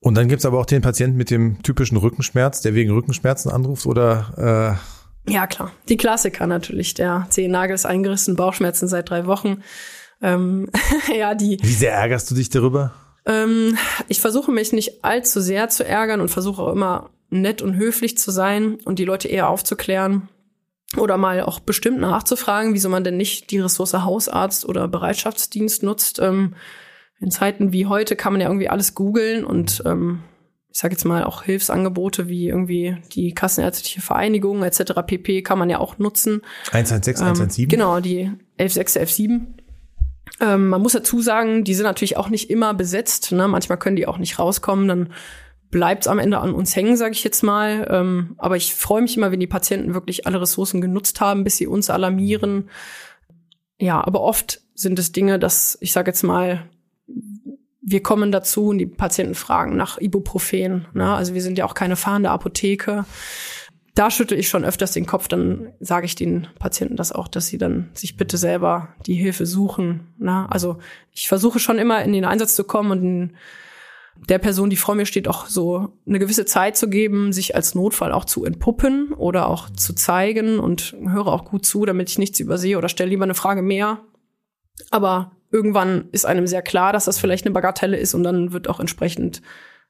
Und 0.00 0.16
dann 0.16 0.28
gibt's 0.28 0.44
aber 0.44 0.58
auch 0.58 0.66
den 0.66 0.82
Patienten 0.82 1.16
mit 1.16 1.30
dem 1.30 1.62
typischen 1.62 1.96
Rückenschmerz, 1.96 2.60
der 2.60 2.74
wegen 2.74 2.90
Rückenschmerzen 2.90 3.50
anruft 3.50 3.86
oder 3.86 4.78
äh 5.26 5.30
Ja, 5.32 5.46
klar. 5.46 5.70
Die 5.88 5.96
Klassiker 5.96 6.46
natürlich. 6.46 6.94
Der 6.94 7.26
Zehennagel 7.30 7.74
ist 7.74 7.86
eingerissen, 7.86 8.34
Bauchschmerzen 8.34 8.88
seit 8.88 9.10
drei 9.10 9.26
Wochen. 9.26 9.62
Ähm, 10.20 10.70
ja, 11.16 11.34
die. 11.34 11.58
Wie 11.62 11.72
sehr 11.72 11.92
ärgerst 11.92 12.30
du 12.30 12.34
dich 12.34 12.50
darüber? 12.50 12.92
Ähm, 13.26 13.78
ich 14.08 14.20
versuche 14.20 14.50
mich 14.50 14.72
nicht 14.72 15.04
allzu 15.04 15.40
sehr 15.40 15.68
zu 15.68 15.84
ärgern 15.86 16.20
und 16.20 16.28
versuche 16.28 16.62
auch 16.62 16.72
immer 16.72 17.10
nett 17.30 17.62
und 17.62 17.76
höflich 17.76 18.18
zu 18.18 18.30
sein 18.30 18.78
und 18.84 18.98
die 18.98 19.04
Leute 19.04 19.28
eher 19.28 19.48
aufzuklären 19.48 20.28
oder 20.98 21.16
mal 21.16 21.40
auch 21.42 21.60
bestimmt 21.60 22.00
nachzufragen, 22.00 22.74
wieso 22.74 22.88
man 22.88 23.04
denn 23.04 23.16
nicht 23.16 23.50
die 23.50 23.60
Ressource 23.60 23.94
Hausarzt 23.94 24.66
oder 24.66 24.88
Bereitschaftsdienst 24.88 25.82
nutzt. 25.82 26.18
Ähm, 26.18 26.54
in 27.22 27.30
Zeiten 27.30 27.72
wie 27.72 27.86
heute 27.86 28.16
kann 28.16 28.32
man 28.32 28.40
ja 28.40 28.48
irgendwie 28.48 28.68
alles 28.68 28.94
googeln 28.94 29.44
und 29.44 29.82
ähm, 29.86 30.22
ich 30.72 30.78
sage 30.78 30.94
jetzt 30.94 31.04
mal 31.04 31.24
auch 31.24 31.42
Hilfsangebote 31.42 32.28
wie 32.28 32.48
irgendwie 32.48 32.96
die 33.12 33.34
Kassenärztliche 33.34 34.00
Vereinigung 34.00 34.62
etc. 34.62 34.92
pp. 35.06 35.42
kann 35.42 35.58
man 35.58 35.70
ja 35.70 35.78
auch 35.78 35.98
nutzen. 35.98 36.40
116, 36.72 37.24
ähm, 37.24 37.32
117? 37.32 37.68
Genau, 37.68 38.00
die 38.00 38.32
116, 38.58 39.02
117. 39.02 39.54
Ähm, 40.40 40.68
man 40.68 40.80
muss 40.80 40.92
dazu 40.92 41.20
sagen, 41.20 41.64
die 41.64 41.74
sind 41.74 41.84
natürlich 41.84 42.16
auch 42.16 42.30
nicht 42.30 42.50
immer 42.50 42.72
besetzt. 42.72 43.32
Ne? 43.32 43.46
Manchmal 43.48 43.78
können 43.78 43.96
die 43.96 44.06
auch 44.06 44.18
nicht 44.18 44.38
rauskommen. 44.38 44.88
Dann 44.88 45.12
bleibt 45.70 46.04
es 46.04 46.08
am 46.08 46.18
Ende 46.18 46.38
an 46.38 46.54
uns 46.54 46.74
hängen, 46.74 46.96
sage 46.96 47.12
ich 47.12 47.22
jetzt 47.22 47.42
mal. 47.42 47.86
Ähm, 47.90 48.34
aber 48.38 48.56
ich 48.56 48.74
freue 48.74 49.02
mich 49.02 49.16
immer, 49.16 49.30
wenn 49.30 49.40
die 49.40 49.46
Patienten 49.46 49.94
wirklich 49.94 50.26
alle 50.26 50.40
Ressourcen 50.40 50.80
genutzt 50.80 51.20
haben, 51.20 51.44
bis 51.44 51.58
sie 51.58 51.66
uns 51.66 51.90
alarmieren. 51.90 52.70
Ja, 53.78 54.02
aber 54.02 54.22
oft 54.22 54.62
sind 54.74 54.98
es 54.98 55.12
Dinge, 55.12 55.38
dass 55.38 55.76
ich 55.80 55.92
sage 55.92 56.10
jetzt 56.10 56.22
mal, 56.22 56.68
wir 57.82 58.02
kommen 58.02 58.30
dazu 58.30 58.68
und 58.68 58.78
die 58.78 58.86
Patienten 58.86 59.34
fragen 59.34 59.76
nach 59.76 59.98
Ibuprofen. 59.98 60.86
Ne? 60.94 61.12
Also 61.12 61.34
wir 61.34 61.42
sind 61.42 61.58
ja 61.58 61.64
auch 61.64 61.74
keine 61.74 61.96
fahrende 61.96 62.30
Apotheke 62.30 63.04
da 63.94 64.10
schüttel 64.10 64.38
ich 64.38 64.48
schon 64.48 64.64
öfters 64.64 64.92
den 64.92 65.06
Kopf, 65.06 65.28
dann 65.28 65.72
sage 65.80 66.06
ich 66.06 66.14
den 66.14 66.48
Patienten 66.58 66.96
das 66.96 67.12
auch, 67.12 67.28
dass 67.28 67.46
sie 67.46 67.58
dann 67.58 67.90
sich 67.92 68.16
bitte 68.16 68.38
selber 68.38 68.94
die 69.06 69.14
Hilfe 69.14 69.44
suchen. 69.44 70.14
Na, 70.18 70.46
also 70.46 70.78
ich 71.12 71.28
versuche 71.28 71.58
schon 71.58 71.78
immer 71.78 72.02
in 72.02 72.12
den 72.12 72.24
Einsatz 72.24 72.54
zu 72.56 72.64
kommen 72.64 72.90
und 72.90 73.32
der 74.28 74.38
Person, 74.38 74.70
die 74.70 74.76
vor 74.76 74.94
mir 74.94 75.06
steht, 75.06 75.28
auch 75.28 75.46
so 75.46 75.98
eine 76.06 76.18
gewisse 76.18 76.44
Zeit 76.44 76.76
zu 76.76 76.88
geben, 76.88 77.32
sich 77.32 77.54
als 77.54 77.74
Notfall 77.74 78.12
auch 78.12 78.24
zu 78.24 78.44
entpuppen 78.44 79.12
oder 79.12 79.48
auch 79.48 79.70
zu 79.70 79.94
zeigen 79.94 80.58
und 80.58 80.94
höre 81.06 81.28
auch 81.28 81.44
gut 81.44 81.66
zu, 81.66 81.84
damit 81.84 82.10
ich 82.10 82.18
nichts 82.18 82.40
übersehe 82.40 82.78
oder 82.78 82.88
stelle 82.88 83.10
lieber 83.10 83.24
eine 83.24 83.34
Frage 83.34 83.62
mehr. 83.62 84.00
Aber 84.90 85.32
irgendwann 85.52 86.08
ist 86.12 86.26
einem 86.26 86.46
sehr 86.46 86.62
klar, 86.62 86.92
dass 86.92 87.04
das 87.04 87.18
vielleicht 87.18 87.44
eine 87.44 87.52
Bagatelle 87.52 87.96
ist 87.96 88.14
und 88.14 88.24
dann 88.24 88.52
wird 88.52 88.68
auch 88.68 88.80
entsprechend 88.80 89.42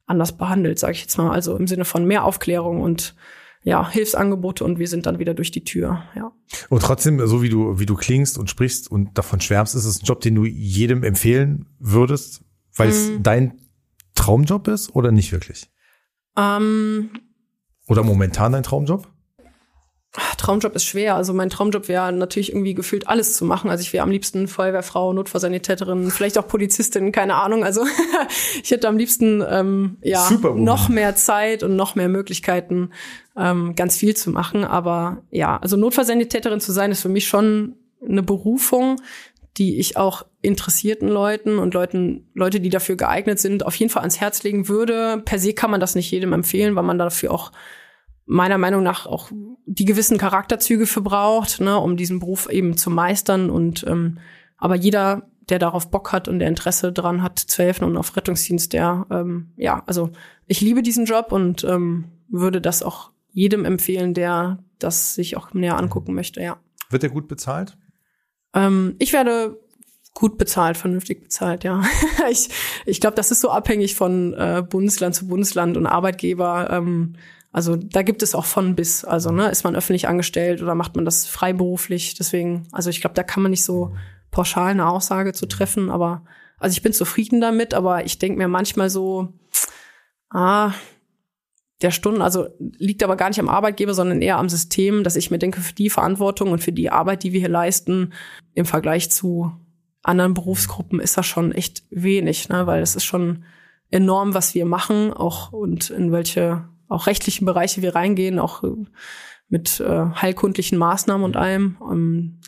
anders 0.07 0.37
behandelt, 0.37 0.79
sage 0.79 0.92
ich 0.92 1.03
jetzt 1.03 1.16
mal. 1.16 1.31
Also 1.31 1.57
im 1.57 1.66
Sinne 1.66 1.85
von 1.85 2.05
mehr 2.05 2.25
Aufklärung 2.25 2.81
und 2.81 3.14
ja, 3.64 3.88
Hilfsangebote 3.88 4.64
und 4.64 4.81
wir 4.81 4.88
sind 4.88 5.07
dann 5.07 5.20
wieder 5.20 5.35
durch 5.35 5.53
die 5.53 5.62
Tür, 5.62 6.03
ja. 6.16 6.33
Und 6.68 6.83
trotzdem, 6.83 7.25
so 7.29 7.42
wie 7.42 7.48
du, 7.48 7.79
wie 7.79 7.87
du 7.87 7.94
klingst 7.94 8.37
und 8.37 8.51
sprichst 8.51 8.90
und 8.90 9.16
davon 9.16 9.40
schwärmst, 9.40 9.77
ist 9.77 9.85
es 9.85 10.03
ein 10.03 10.05
Job, 10.05 10.20
den 10.20 10.35
du 10.35 10.44
jedem 10.44 11.05
empfehlen 11.05 11.66
würdest, 11.79 12.42
weil 12.75 12.88
es 12.88 13.11
mm. 13.11 13.22
dein 13.22 13.61
Traumjob 14.16 14.66
ist 14.66 14.94
oder 14.96 15.12
nicht 15.12 15.31
wirklich? 15.31 15.70
Ähm, 16.37 17.11
oder 17.87 18.03
momentan 18.03 18.51
dein 18.51 18.64
Traumjob? 18.64 19.09
Traumjob 20.12 20.75
ist 20.75 20.85
schwer. 20.85 21.16
Also 21.16 21.33
mein 21.33 21.48
Traumjob 21.48 21.88
wäre 21.88 22.12
natürlich 22.12 22.53
irgendwie 22.53 22.75
gefühlt 22.75 23.09
alles 23.09 23.35
zu 23.35 23.46
machen. 23.46 23.70
Also 23.70 23.81
ich 23.81 23.92
wäre 23.94 24.03
am 24.03 24.11
liebsten 24.11 24.46
Feuerwehrfrau, 24.46 25.12
Notfallsanitäterin, 25.14 26.11
vielleicht 26.11 26.37
auch 26.37 26.46
Polizistin, 26.46 27.12
keine 27.12 27.37
Ahnung. 27.37 27.64
Also 27.64 27.85
ich 28.62 28.70
hätte 28.70 28.88
am 28.88 28.98
liebsten 28.98 29.42
ähm, 29.48 29.96
ja 30.03 30.31
noch 30.55 30.90
mehr 30.90 31.16
Zeit 31.16 31.62
und 31.62 31.77
noch 31.77 31.94
mehr 31.94 32.11
Möglichkeiten, 32.11 32.90
ähm, 33.37 33.75
ganz 33.75 33.96
viel 33.96 34.14
zu 34.14 34.31
machen. 34.31 34.64
Aber 34.64 35.22
ja, 35.31 35.57
also 35.57 35.77
Notfallsanitäterin 35.77 36.61
zu 36.61 36.72
sein, 36.72 36.90
ist 36.90 37.01
für 37.01 37.09
mich 37.09 37.27
schon 37.27 37.77
eine 38.07 38.22
Berufung, 38.22 39.01
die 39.57 39.79
ich 39.79 39.96
auch 39.96 40.27
interessierten 40.42 41.09
Leuten 41.09 41.59
und 41.59 41.72
Leuten, 41.72 42.29
Leute, 42.35 42.61
die 42.61 42.70
dafür 42.70 42.96
geeignet 42.96 43.38
sind, 43.38 43.64
auf 43.64 43.77
jeden 43.77 43.90
Fall 43.90 44.03
ans 44.03 44.20
Herz 44.20 44.42
legen 44.42 44.68
würde. 44.68 45.22
Per 45.25 45.38
se 45.38 45.55
kann 45.55 45.70
man 45.70 45.81
das 45.81 45.94
nicht 45.94 46.11
jedem 46.11 46.33
empfehlen, 46.33 46.75
weil 46.75 46.83
man 46.83 46.98
dafür 46.98 47.31
auch 47.31 47.53
meiner 48.25 48.59
Meinung 48.59 48.83
nach 48.83 49.07
auch 49.07 49.31
die 49.67 49.85
gewissen 49.85 50.19
Charakterzüge 50.19 50.87
für 50.87 51.01
braucht, 51.01 51.61
ne, 51.61 51.79
um 51.79 51.97
diesen 51.97 52.21
Beruf 52.21 52.49
eben 52.49 52.77
zu 52.77 52.91
meistern. 52.91 53.51
Und 53.51 53.85
ähm, 53.87 54.19
aber 54.57 54.77
jeder, 54.77 55.29
der 55.49 55.59
darauf 55.59 55.91
Bock 55.91 56.13
hat 56.13 56.29
und 56.29 56.39
der 56.39 56.49
Interesse 56.49 56.93
daran 56.93 57.23
hat, 57.23 57.39
zu 57.39 57.63
helfen 57.63 57.85
und 57.85 57.97
auf 57.97 58.17
Rettungsdienst, 58.17 58.73
der 58.73 59.07
ähm, 59.11 59.53
ja, 59.57 59.83
also 59.87 60.11
ich 60.47 60.61
liebe 60.61 60.83
diesen 60.83 61.05
Job 61.05 61.33
und 61.33 61.65
ähm, 61.65 62.05
würde 62.29 62.61
das 62.61 62.83
auch 62.83 63.11
jedem 63.33 63.65
empfehlen, 63.65 64.15
der 64.15 64.59
das 64.79 65.15
sich 65.15 65.37
auch 65.37 65.53
näher 65.55 65.79
angucken 65.79 66.15
möchte. 66.15 66.43
Ja. 66.43 66.59
Wird 66.91 67.03
er 67.03 67.11
gut 67.11 67.29
bezahlt? 67.29 67.77
Ähm, 68.55 68.97
ich 68.99 69.13
werde 69.13 69.59
gut 70.15 70.37
bezahlt, 70.37 70.77
vernünftig 70.77 71.23
bezahlt, 71.23 71.65
ja. 71.65 71.83
ich 72.31 72.51
ich 72.85 73.01
glaube, 73.01 73.17
das 73.17 73.31
ist 73.31 73.41
so 73.41 73.51
abhängig 73.51 73.95
von 73.95 74.35
äh, 74.35 74.63
Bundesland 74.69 75.15
zu 75.15 75.27
Bundesland 75.27 75.77
und 75.77 75.87
Arbeitgeber. 75.87 76.69
Ähm, 76.71 77.15
also 77.53 77.77
da 77.77 78.03
gibt 78.03 78.23
es 78.23 78.35
auch 78.35 78.47
von 78.47 78.75
bis. 78.75 79.05
Also 79.05 79.31
ne, 79.31 79.51
ist 79.51 79.65
man 79.65 79.77
öffentlich 79.77 80.09
angestellt 80.09 80.62
oder 80.62 80.75
macht 80.75 80.97
man 80.97 81.05
das 81.05 81.27
freiberuflich? 81.27 82.15
Deswegen, 82.15 82.67
also 82.73 82.88
ich 82.88 83.01
glaube, 83.01 83.15
da 83.15 83.23
kann 83.23 83.43
man 83.43 83.51
nicht 83.51 83.65
so 83.65 83.95
pauschal 84.31 84.71
eine 84.71 84.88
Aussage 84.88 85.35
zu 85.35 85.47
treffen. 85.47 85.91
Aber 85.91 86.25
also 86.59 86.73
ich 86.73 86.83
bin 86.83 86.95
zufrieden 86.95 87.41
damit, 87.43 87.75
aber 87.75 88.07
ich 88.07 88.19
denke 88.19 88.38
mir 88.38 88.49
manchmal 88.49 88.88
so, 88.88 89.35
ah, 90.31 90.73
der 91.83 91.91
Stunden, 91.91 92.23
also 92.23 92.47
liegt 92.59 93.03
aber 93.03 93.17
gar 93.17 93.29
nicht 93.29 93.41
am 93.41 93.49
Arbeitgeber, 93.49 93.93
sondern 93.93 94.23
eher 94.23 94.38
am 94.38 94.49
System, 94.49 95.05
dass 95.05 95.17
ich 95.17 95.31
mir 95.31 95.38
denke, 95.38 95.61
für 95.61 95.75
die 95.75 95.91
Verantwortung 95.91 96.53
und 96.53 96.62
für 96.62 96.73
die 96.73 96.91
Arbeit, 96.91 97.23
die 97.23 97.33
wir 97.33 97.41
hier 97.41 97.49
leisten, 97.49 98.12
im 98.55 98.65
Vergleich 98.65 99.11
zu 99.11 99.53
anderen 100.03 100.35
Berufsgruppen 100.35 101.01
ist 101.01 101.17
das 101.17 101.27
schon 101.27 101.53
echt 101.53 101.85
wenig, 101.91 102.49
ne? 102.49 102.67
weil 102.67 102.83
es 102.83 102.97
ist 102.97 103.05
schon 103.05 103.45
enorm, 103.91 104.33
was 104.35 104.55
wir 104.55 104.65
machen, 104.65 105.12
auch 105.12 105.53
und 105.53 105.91
in 105.91 106.12
welche 106.12 106.69
auch 106.93 107.07
rechtlichen 107.07 107.45
Bereiche 107.45 107.83
wir 107.83 107.95
reingehen, 107.95 108.39
auch 108.39 108.63
äh, 108.63 108.69
mit 109.49 109.81
äh, 109.81 110.07
heilkundlichen 110.15 110.79
Maßnahmen 110.79 111.25
und 111.25 111.37
allem. 111.37 111.77
Ähm, 111.91 112.41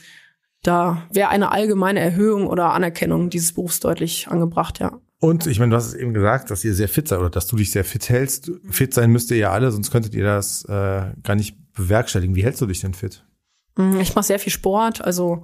da 0.63 1.07
wäre 1.13 1.29
eine 1.29 1.53
allgemeine 1.53 2.01
Erhöhung 2.01 2.47
oder 2.47 2.73
Anerkennung 2.73 3.29
dieses 3.29 3.53
Berufs 3.53 3.81
deutlich 3.81 4.29
angebracht, 4.29 4.79
ja. 4.81 4.99
Und 5.21 5.47
ich 5.47 5.59
meine, 5.59 5.71
du 5.71 5.77
hast 5.77 5.87
es 5.87 5.95
eben 5.95 6.13
gesagt, 6.13 6.51
dass 6.51 6.65
ihr 6.65 6.75
sehr 6.75 6.89
fit 6.89 7.09
seid 7.09 7.19
oder 7.19 7.31
dass 7.31 7.47
du 7.47 7.57
dich 7.57 7.71
sehr 7.71 7.85
fit 7.85 8.09
hältst. 8.11 8.51
Fit 8.69 8.93
sein 8.93 9.11
müsst 9.11 9.31
ihr 9.31 9.39
ja 9.39 9.53
alle, 9.53 9.71
sonst 9.73 9.91
könntet 9.91 10.15
ihr 10.15 10.25
das 10.25 10.65
äh, 10.67 11.13
gar 11.23 11.35
nicht 11.35 11.57
bewerkstelligen. 11.73 12.35
Wie 12.35 12.45
hältst 12.45 12.61
du 12.61 12.67
dich 12.67 12.81
denn 12.81 12.95
fit? 12.95 13.25
Mm, 13.77 14.01
ich 14.01 14.15
mache 14.15 14.27
sehr 14.27 14.39
viel 14.39 14.53
Sport, 14.53 15.03
also 15.03 15.43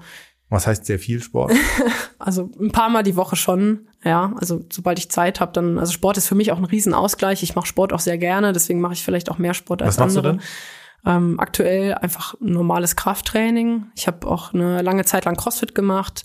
was 0.51 0.67
heißt 0.67 0.85
sehr 0.85 0.99
viel 0.99 1.23
Sport? 1.23 1.53
also 2.19 2.51
ein 2.61 2.73
paar 2.73 2.91
Mal 2.91 3.05
die 3.05 3.17
Woche 3.17 3.37
schon, 3.37 3.89
ja. 4.05 4.35
Also 4.39 4.65
sobald 4.71 4.99
ich 4.99 5.11
Zeit 5.11 5.41
habe, 5.41 5.53
dann, 5.53 5.79
also 5.79 5.93
Sport 5.93 6.17
ist 6.19 6.27
für 6.27 6.35
mich 6.35 6.51
auch 6.53 6.59
ein 6.59 6.65
Riesenausgleich. 6.65 7.43
Ich 7.43 7.55
mache 7.55 7.67
Sport 7.67 7.93
auch 7.93 8.01
sehr 8.01 8.19
gerne, 8.19 8.53
deswegen 8.53 8.81
mache 8.81 8.95
ich 8.95 9.05
vielleicht 9.05 9.31
auch 9.31 9.39
mehr 9.39 9.55
Sport 9.55 9.81
als 9.81 9.95
Was 9.95 10.01
machst 10.01 10.17
andere. 10.19 10.33
Du 10.35 10.39
denn? 10.39 10.47
Ähm, 11.07 11.41
aktuell 11.41 11.95
einfach 11.95 12.35
normales 12.41 12.97
Krafttraining. 12.97 13.87
Ich 13.95 14.07
habe 14.07 14.27
auch 14.27 14.53
eine 14.53 14.83
lange 14.83 15.05
Zeit 15.05 15.25
lang 15.25 15.37
CrossFit 15.37 15.75
gemacht. 15.75 16.25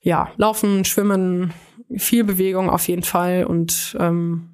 Ja, 0.00 0.30
Laufen, 0.36 0.84
Schwimmen, 0.84 1.52
viel 1.96 2.24
Bewegung 2.24 2.70
auf 2.70 2.86
jeden 2.88 3.02
Fall 3.02 3.44
und 3.44 3.96
ähm, 3.98 4.50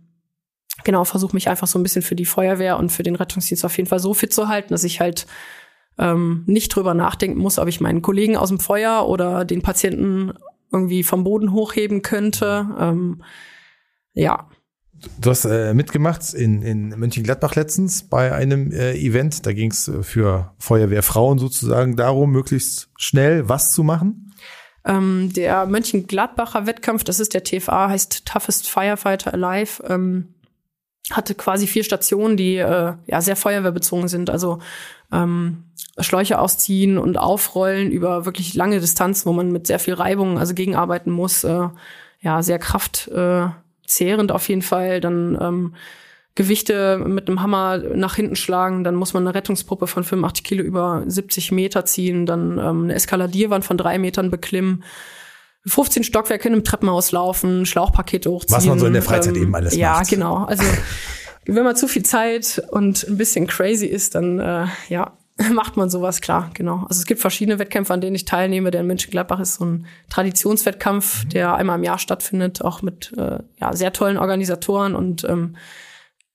genau, 0.82 1.04
versuche 1.04 1.34
mich 1.34 1.48
einfach 1.48 1.66
so 1.66 1.78
ein 1.78 1.82
bisschen 1.82 2.02
für 2.02 2.16
die 2.16 2.24
Feuerwehr 2.24 2.78
und 2.78 2.90
für 2.90 3.02
den 3.02 3.16
Rettungsdienst 3.16 3.64
auf 3.64 3.76
jeden 3.76 3.88
Fall 3.88 3.98
so 3.98 4.14
fit 4.14 4.32
zu 4.32 4.48
halten, 4.48 4.72
dass 4.72 4.84
ich 4.84 5.00
halt 5.00 5.26
ähm, 5.98 6.44
nicht 6.46 6.74
drüber 6.74 6.94
nachdenken 6.94 7.38
muss, 7.38 7.58
ob 7.58 7.68
ich 7.68 7.80
meinen 7.80 8.02
Kollegen 8.02 8.36
aus 8.36 8.48
dem 8.48 8.60
Feuer 8.60 9.06
oder 9.08 9.44
den 9.44 9.62
Patienten 9.62 10.32
irgendwie 10.72 11.02
vom 11.04 11.24
Boden 11.24 11.52
hochheben 11.52 12.02
könnte. 12.02 12.66
Ähm, 12.78 13.22
ja. 14.12 14.48
Du 15.20 15.30
hast 15.30 15.44
äh, 15.44 15.74
mitgemacht 15.74 16.32
in, 16.32 16.62
in 16.62 16.88
Mönchengladbach 16.88 17.54
letztens 17.54 18.08
bei 18.08 18.32
einem 18.32 18.72
äh, 18.72 18.94
Event. 18.94 19.44
Da 19.46 19.52
ging 19.52 19.70
es 19.70 19.90
für 20.02 20.54
Feuerwehrfrauen 20.58 21.38
sozusagen 21.38 21.96
darum, 21.96 22.30
möglichst 22.30 22.90
schnell 22.96 23.48
was 23.48 23.72
zu 23.72 23.82
machen. 23.82 24.32
Ähm, 24.86 25.32
der 25.34 25.66
Mönchengladbacher 25.66 26.66
Wettkampf, 26.66 27.04
das 27.04 27.20
ist 27.20 27.34
der 27.34 27.44
TFA, 27.44 27.88
heißt 27.88 28.26
Toughest 28.26 28.68
Firefighter 28.68 29.32
Alive. 29.34 29.82
Ähm, 29.88 30.34
hatte 31.10 31.34
quasi 31.34 31.66
vier 31.66 31.84
Stationen, 31.84 32.36
die 32.36 32.56
äh, 32.56 32.94
ja 33.06 33.20
sehr 33.20 33.36
feuerwehrbezogen 33.36 34.08
sind. 34.08 34.30
Also 34.30 34.60
ähm, 35.12 35.64
Schläuche 35.98 36.38
ausziehen 36.38 36.98
und 36.98 37.18
aufrollen 37.18 37.90
über 37.90 38.24
wirklich 38.24 38.54
lange 38.54 38.80
Distanz, 38.80 39.26
wo 39.26 39.32
man 39.32 39.52
mit 39.52 39.66
sehr 39.66 39.78
viel 39.78 39.94
Reibung 39.94 40.38
also 40.38 40.54
gegenarbeiten 40.54 41.12
muss. 41.12 41.44
Äh, 41.44 41.68
ja, 42.20 42.42
sehr 42.42 42.58
kraftzehrend 42.58 44.32
auf 44.32 44.48
jeden 44.48 44.62
Fall. 44.62 45.00
Dann 45.00 45.38
ähm, 45.40 45.74
Gewichte 46.34 46.98
mit 46.98 47.28
einem 47.28 47.42
Hammer 47.42 47.78
nach 47.78 48.16
hinten 48.16 48.34
schlagen, 48.34 48.82
dann 48.82 48.96
muss 48.96 49.14
man 49.14 49.24
eine 49.24 49.34
Rettungspuppe 49.36 49.86
von 49.86 50.02
85 50.02 50.42
Kilo 50.42 50.64
über 50.64 51.04
70 51.06 51.52
Meter 51.52 51.84
ziehen, 51.84 52.26
dann 52.26 52.58
ähm, 52.58 52.84
eine 52.84 52.94
Eskaladierwand 52.94 53.64
von 53.64 53.78
drei 53.78 53.98
Metern 53.98 54.32
beklimmen, 54.32 54.82
15 55.66 56.04
Stockwerke 56.04 56.48
in 56.48 56.54
einem 56.54 56.64
Treppenhaus 56.64 57.12
laufen, 57.12 57.64
Schlauchpakete 57.66 58.30
hochziehen. 58.30 58.56
Was 58.56 58.66
man 58.66 58.78
so 58.78 58.86
in 58.86 58.92
der 58.92 59.02
Freizeit 59.02 59.36
ähm, 59.36 59.42
eben 59.42 59.54
alles 59.54 59.74
ja, 59.74 59.92
macht. 59.92 60.10
Ja, 60.10 60.16
genau. 60.16 60.44
Also 60.44 60.64
wenn 61.46 61.64
man 61.64 61.76
zu 61.76 61.88
viel 61.88 62.02
Zeit 62.02 62.62
und 62.70 63.06
ein 63.08 63.16
bisschen 63.16 63.46
crazy 63.46 63.86
ist, 63.86 64.14
dann 64.14 64.38
äh, 64.40 64.66
ja, 64.88 65.16
macht 65.52 65.76
man 65.76 65.90
sowas, 65.90 66.20
klar, 66.20 66.50
genau. 66.54 66.84
Also 66.88 67.00
es 67.00 67.06
gibt 67.06 67.20
verschiedene 67.20 67.58
Wettkämpfe, 67.58 67.92
an 67.92 68.00
denen 68.00 68.14
ich 68.14 68.24
teilnehme. 68.24 68.70
Der 68.70 68.82
in 68.82 68.86
Mönchengladbach 68.86 69.40
ist 69.40 69.56
so 69.56 69.64
ein 69.64 69.86
Traditionswettkampf, 70.10 71.24
mhm. 71.24 71.28
der 71.30 71.54
einmal 71.54 71.78
im 71.78 71.84
Jahr 71.84 71.98
stattfindet, 71.98 72.62
auch 72.62 72.82
mit 72.82 73.12
äh, 73.16 73.38
ja, 73.60 73.74
sehr 73.74 73.92
tollen 73.92 74.18
Organisatoren 74.18 74.94
und 74.94 75.24
ähm, 75.24 75.56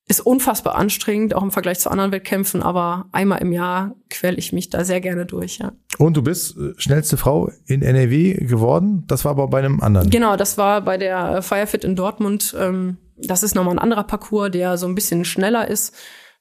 ist 0.10 0.22
unfassbar 0.22 0.76
anstrengend, 0.76 1.36
auch 1.36 1.44
im 1.44 1.52
Vergleich 1.52 1.80
zu 1.80 1.92
anderen 1.92 2.12
Wettkämpfen, 2.12 2.64
aber 2.64 3.06
einmal 3.12 3.42
im 3.42 3.52
Jahr 3.52 3.96
quäle 4.10 4.38
ich 4.38 4.52
mich 4.52 4.70
da 4.70 4.84
sehr 4.84 5.02
gerne 5.02 5.28
durch, 5.28 5.60
ja. 5.60 5.72
Und 6.00 6.18
du 6.18 6.24
bist 6.24 6.58
äh, 6.58 6.74
schnellste 6.78 7.16
Frau 7.16 7.52
in 7.68 7.84
NRW 7.84 8.34
geworden, 8.46 9.04
das 9.06 9.24
war 9.24 9.32
aber 9.32 9.48
bei 9.48 9.60
einem 9.60 9.80
anderen. 9.82 10.10
Genau, 10.10 10.36
das 10.36 10.58
war 10.58 10.82
bei 10.82 10.98
der 10.98 11.36
äh, 11.36 11.42
Firefit 11.44 11.84
in 11.84 11.96
Dortmund. 11.96 12.56
Ähm, 12.60 12.98
das 13.18 13.44
ist 13.44 13.54
nochmal 13.54 13.76
ein 13.76 13.80
anderer 13.80 14.04
Parcours, 14.04 14.50
der 14.50 14.78
so 14.80 14.88
ein 14.88 14.96
bisschen 14.96 15.26
schneller 15.26 15.68
ist. 15.68 15.94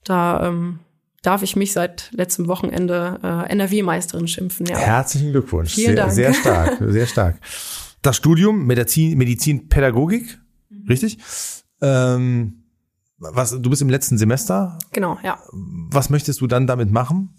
Da 0.02 0.48
ähm, 0.48 0.78
darf 1.20 1.42
ich 1.42 1.54
mich 1.54 1.74
seit 1.74 2.10
letztem 2.12 2.48
Wochenende 2.48 3.20
äh, 3.22 3.50
NRW-Meisterin 3.52 4.28
schimpfen. 4.28 4.64
Ja. 4.64 4.78
Herzlichen 4.78 5.32
Glückwunsch. 5.32 5.74
Vielen 5.74 5.88
sehr, 5.88 5.96
Dank. 5.96 6.12
sehr 6.12 6.34
stark, 6.40 6.78
sehr 6.80 7.06
stark. 7.06 7.36
Das 8.00 8.16
Studium 8.16 8.66
Medizin, 8.66 9.18
Medizinpädagogik, 9.18 10.38
mhm. 10.70 10.86
richtig? 10.88 11.18
Ähm, 11.82 12.57
was, 13.18 13.50
du 13.60 13.70
bist 13.70 13.82
im 13.82 13.90
letzten 13.90 14.18
Semester? 14.18 14.78
Genau, 14.92 15.18
ja. 15.22 15.42
Was 15.52 16.10
möchtest 16.10 16.40
du 16.40 16.46
dann 16.46 16.66
damit 16.66 16.90
machen? 16.90 17.34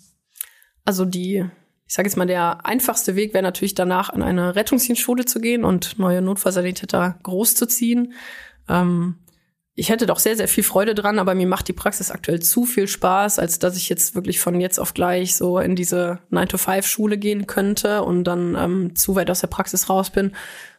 Also 0.85 1.05
die, 1.05 1.45
ich 1.87 1.93
sage 1.93 2.07
jetzt 2.07 2.17
mal, 2.17 2.27
der 2.27 2.65
einfachste 2.65 3.15
Weg 3.15 3.33
wäre 3.33 3.43
natürlich 3.43 3.75
danach 3.75 4.09
an 4.09 4.21
eine 4.21 4.55
Rettungsdienstschule 4.55 5.25
zu 5.25 5.39
gehen 5.39 5.63
und 5.63 5.97
neue 5.99 6.21
Notfallsanitäter 6.21 7.19
großzuziehen. 7.23 8.13
Ähm, 8.67 9.15
ich 9.79 9.89
hätte 9.89 10.05
doch 10.05 10.19
sehr, 10.19 10.35
sehr 10.35 10.49
viel 10.49 10.65
Freude 10.65 10.93
dran, 10.93 11.19
aber 11.19 11.35
mir 11.35 11.47
macht 11.47 11.69
die 11.69 11.73
Praxis 11.73 12.11
aktuell 12.11 12.41
zu 12.41 12.65
viel 12.65 12.87
Spaß, 12.87 13.39
als 13.39 13.59
dass 13.59 13.77
ich 13.77 13.87
jetzt 13.87 14.13
wirklich 14.13 14.41
von 14.41 14.59
jetzt 14.59 14.77
auf 14.77 14.93
gleich 14.93 15.37
so 15.37 15.57
in 15.57 15.77
diese 15.77 16.19
9-to-5-Schule 16.31 17.17
gehen 17.17 17.47
könnte 17.47 18.03
und 18.03 18.25
dann 18.25 18.57
ähm, 18.59 18.95
zu 18.95 19.15
weit 19.15 19.31
aus 19.31 19.39
der 19.39 19.47
Praxis 19.47 19.89
raus 19.89 20.09
bin. 20.09 20.35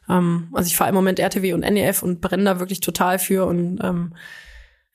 Ähm, 0.07 0.49
also 0.53 0.67
ich 0.67 0.77
fahre 0.77 0.91
im 0.91 0.95
Moment 0.95 1.19
RTW 1.19 1.55
und 1.55 1.61
NEF 1.61 2.03
und 2.03 2.21
brenne 2.21 2.45
da 2.45 2.61
wirklich 2.61 2.81
total 2.81 3.19
für 3.19 3.47
und 3.47 3.79
ähm, 3.83 4.13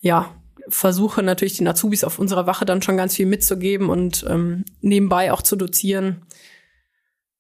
ja, 0.05 0.29
versuche 0.67 1.23
natürlich 1.23 1.57
den 1.57 1.67
Azubis 1.67 2.03
auf 2.03 2.19
unserer 2.19 2.45
Wache 2.45 2.63
dann 2.63 2.83
schon 2.83 2.95
ganz 2.95 3.15
viel 3.15 3.25
mitzugeben 3.25 3.89
und 3.89 4.23
ähm, 4.29 4.63
nebenbei 4.81 5.33
auch 5.33 5.41
zu 5.41 5.55
dozieren. 5.55 6.21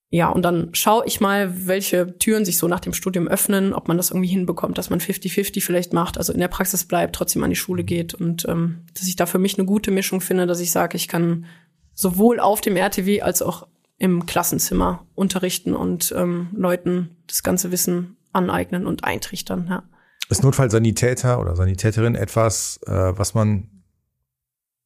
Ja, 0.09 0.29
und 0.29 0.41
dann 0.41 0.73
schaue 0.73 1.05
ich 1.05 1.21
mal, 1.21 1.67
welche 1.67 2.17
Türen 2.17 2.43
sich 2.43 2.57
so 2.57 2.67
nach 2.67 2.79
dem 2.79 2.93
Studium 2.93 3.27
öffnen, 3.27 3.71
ob 3.71 3.87
man 3.87 3.97
das 3.97 4.09
irgendwie 4.09 4.29
hinbekommt, 4.29 4.79
dass 4.79 4.89
man 4.89 4.99
50-50 4.99 5.61
vielleicht 5.61 5.93
macht, 5.93 6.17
also 6.17 6.33
in 6.33 6.39
der 6.39 6.47
Praxis 6.47 6.85
bleibt, 6.85 7.15
trotzdem 7.15 7.43
an 7.43 7.51
die 7.51 7.55
Schule 7.55 7.83
geht 7.83 8.15
und 8.15 8.47
ähm, 8.47 8.85
dass 8.95 9.07
ich 9.07 9.15
da 9.15 9.27
für 9.27 9.39
mich 9.39 9.59
eine 9.59 9.67
gute 9.67 9.91
Mischung 9.91 10.19
finde, 10.19 10.47
dass 10.47 10.59
ich 10.59 10.71
sage, 10.71 10.97
ich 10.97 11.07
kann 11.07 11.45
sowohl 11.93 12.39
auf 12.39 12.61
dem 12.61 12.77
RTW 12.77 13.21
als 13.21 13.43
auch 13.43 13.67
im 13.99 14.25
Klassenzimmer 14.25 15.05
unterrichten 15.13 15.75
und 15.75 16.11
ähm, 16.17 16.47
Leuten 16.55 17.15
das 17.27 17.43
ganze 17.43 17.71
Wissen 17.71 18.17
aneignen 18.31 18.87
und 18.87 19.03
eintrichtern. 19.03 19.67
Ja. 19.69 19.83
Ist 20.29 20.43
Notfallsanitäter 20.43 21.39
oder 21.39 21.55
Sanitäterin 21.55 22.15
etwas, 22.15 22.79
äh, 22.87 22.91
was 23.17 23.33
man 23.33 23.69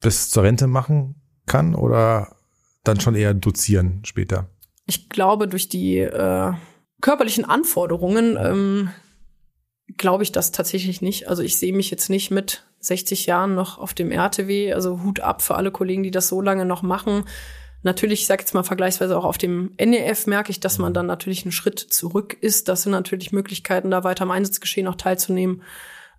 bis 0.01 0.29
zur 0.29 0.43
Rente 0.43 0.67
machen 0.67 1.15
kann 1.45 1.75
oder 1.75 2.35
dann 2.83 2.99
schon 2.99 3.15
eher 3.15 3.33
dozieren 3.33 4.01
später? 4.03 4.49
Ich 4.85 5.09
glaube, 5.09 5.47
durch 5.47 5.69
die 5.69 5.99
äh, 5.99 6.53
körperlichen 7.01 7.45
Anforderungen 7.45 8.37
ähm, 8.37 8.89
glaube 9.97 10.23
ich 10.23 10.31
das 10.31 10.51
tatsächlich 10.51 11.01
nicht. 11.01 11.27
Also 11.29 11.43
ich 11.43 11.57
sehe 11.57 11.73
mich 11.73 11.91
jetzt 11.91 12.09
nicht 12.09 12.31
mit 12.31 12.65
60 12.79 13.25
Jahren 13.25 13.55
noch 13.55 13.77
auf 13.77 13.93
dem 13.93 14.11
RTW. 14.11 14.73
Also 14.73 15.03
Hut 15.03 15.19
ab 15.19 15.41
für 15.41 15.55
alle 15.55 15.71
Kollegen, 15.71 16.03
die 16.03 16.11
das 16.11 16.27
so 16.27 16.41
lange 16.41 16.65
noch 16.65 16.81
machen. 16.81 17.25
Natürlich, 17.81 18.21
ich 18.21 18.27
sage 18.27 18.41
jetzt 18.41 18.53
mal 18.53 18.63
vergleichsweise 18.63 19.17
auch 19.17 19.23
auf 19.23 19.37
dem 19.37 19.71
NEF 19.79 20.27
merke 20.27 20.51
ich, 20.51 20.59
dass 20.59 20.79
man 20.79 20.93
dann 20.93 21.05
natürlich 21.05 21.43
einen 21.45 21.53
Schritt 21.53 21.79
zurück 21.79 22.35
ist. 22.41 22.67
Das 22.67 22.83
sind 22.83 22.91
natürlich 22.91 23.31
Möglichkeiten, 23.31 23.91
da 23.91 24.03
weiter 24.03 24.23
am 24.23 24.31
Einsatzgeschehen 24.31 24.85
noch 24.85 24.95
teilzunehmen. 24.95 25.61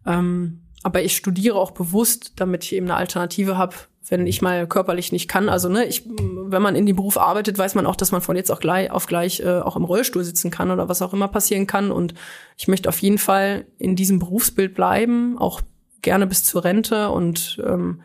Ähm, 0.07 0.63
aber 0.83 1.03
ich 1.03 1.15
studiere 1.17 1.57
auch 1.57 1.73
bewusst, 1.73 2.33
damit 2.37 2.65
ich 2.65 2.75
eben 2.75 2.87
eine 2.87 2.97
Alternative 2.97 3.59
habe, 3.59 3.75
wenn 4.09 4.27
ich 4.27 4.41
mal 4.41 4.67
körperlich 4.67 5.13
nicht 5.13 5.29
kann. 5.29 5.51
Also 5.51 5.69
ne, 5.69 5.85
ich, 5.85 6.05
wenn 6.07 6.63
man 6.63 6.75
in 6.75 6.87
dem 6.87 6.97
Beruf 6.97 7.19
arbeitet, 7.19 7.59
weiß 7.59 7.75
man 7.75 7.85
auch, 7.85 7.97
dass 7.97 8.13
man 8.13 8.23
von 8.23 8.37
jetzt 8.37 8.51
auch 8.51 8.61
gleich 8.61 8.91
auf 8.91 9.07
gleich 9.07 9.41
äh, 9.41 9.61
auch 9.61 9.77
im 9.77 9.85
Rollstuhl 9.85 10.25
sitzen 10.25 10.51
kann 10.51 10.71
oder 10.71 10.89
was 10.89 11.03
auch 11.03 11.13
immer 11.13 11.29
passieren 11.29 11.67
kann. 11.67 11.93
Und 11.93 12.15
ich 12.57 12.69
möchte 12.69 12.89
auf 12.89 12.99
jeden 13.01 13.19
Fall 13.19 13.67
in 13.79 13.97
diesem 13.97 14.19
Berufsbild 14.19 14.75
bleiben, 14.75 15.37
auch 15.37 15.61
gerne 16.01 16.27
bis 16.27 16.45
zur 16.45 16.65
Rente 16.65 17.11
und 17.11 17.63
ähm, 17.67 18.01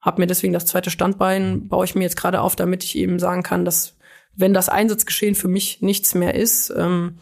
habe 0.00 0.20
mir 0.20 0.26
deswegen 0.26 0.52
das 0.52 0.66
zweite 0.66 0.90
Standbein, 0.90 1.68
baue 1.68 1.84
ich 1.84 1.94
mir 1.94 2.04
jetzt 2.04 2.16
gerade 2.16 2.40
auf, 2.40 2.56
damit 2.56 2.84
ich 2.84 2.96
eben 2.96 3.18
sagen 3.18 3.42
kann, 3.42 3.64
dass 3.64 3.96
wenn 4.34 4.54
das 4.54 4.68
Einsatzgeschehen 4.68 5.34
für 5.34 5.48
mich 5.48 5.82
nichts 5.82 6.14
mehr 6.14 6.34
ist, 6.34 6.72
ähm, 6.76 7.18